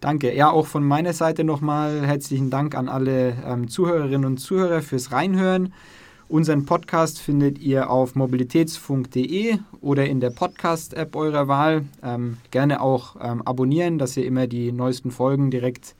Danke. 0.00 0.34
Ja, 0.34 0.50
auch 0.50 0.66
von 0.66 0.84
meiner 0.84 1.14
Seite 1.14 1.44
nochmal 1.44 2.06
herzlichen 2.06 2.50
Dank 2.50 2.74
an 2.74 2.90
alle 2.90 3.36
ähm, 3.46 3.68
Zuhörerinnen 3.68 4.26
und 4.26 4.36
Zuhörer 4.36 4.82
fürs 4.82 5.12
Reinhören. 5.12 5.72
Unseren 6.30 6.64
Podcast 6.64 7.18
findet 7.18 7.58
ihr 7.58 7.90
auf 7.90 8.14
mobilitätsfunk.de 8.14 9.58
oder 9.80 10.06
in 10.06 10.20
der 10.20 10.30
Podcast-App 10.30 11.16
eurer 11.16 11.48
Wahl. 11.48 11.86
Ähm, 12.04 12.36
gerne 12.52 12.80
auch 12.80 13.16
ähm, 13.20 13.42
abonnieren, 13.42 13.98
dass 13.98 14.16
ihr 14.16 14.24
immer 14.24 14.46
die 14.46 14.70
neuesten 14.70 15.10
Folgen 15.10 15.50
direkt, 15.50 15.96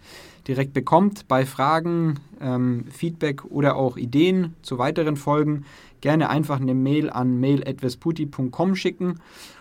direkt 0.46 0.72
bekommt. 0.72 1.26
Bei 1.26 1.44
Fragen, 1.44 2.20
ähm, 2.40 2.84
Feedback 2.92 3.44
oder 3.46 3.74
auch 3.74 3.96
Ideen 3.96 4.54
zu 4.62 4.78
weiteren 4.78 5.16
Folgen 5.16 5.64
gerne 6.00 6.30
einfach 6.30 6.60
eine 6.60 6.74
Mail 6.74 7.10
an 7.10 7.40
mail.vesputi.com 7.40 8.76
schicken. 8.76 9.18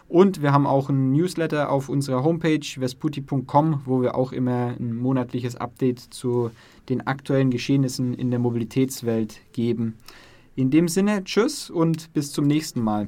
Und 0.08 0.44
wir 0.44 0.54
haben 0.54 0.68
auch 0.68 0.90
ein 0.90 1.12
Newsletter 1.12 1.72
auf 1.72 1.90
unserer 1.90 2.24
Homepage 2.24 2.60
vesputi.com, 2.78 3.82
wo 3.86 4.04
wir 4.04 4.14
auch 4.14 4.32
immer 4.32 4.76
ein 4.80 4.96
monatliches 4.96 5.56
Update 5.56 6.00
zu 6.00 6.52
den 6.90 7.08
aktuellen 7.08 7.50
Geschehnissen 7.50 8.14
in 8.14 8.30
der 8.30 8.40
Mobilitätswelt 8.40 9.42
geben. 9.52 9.96
In 10.60 10.72
dem 10.72 10.90
Sinne, 10.90 11.24
tschüss 11.24 11.70
und 11.70 12.12
bis 12.12 12.34
zum 12.34 12.46
nächsten 12.46 12.82
Mal. 12.82 13.08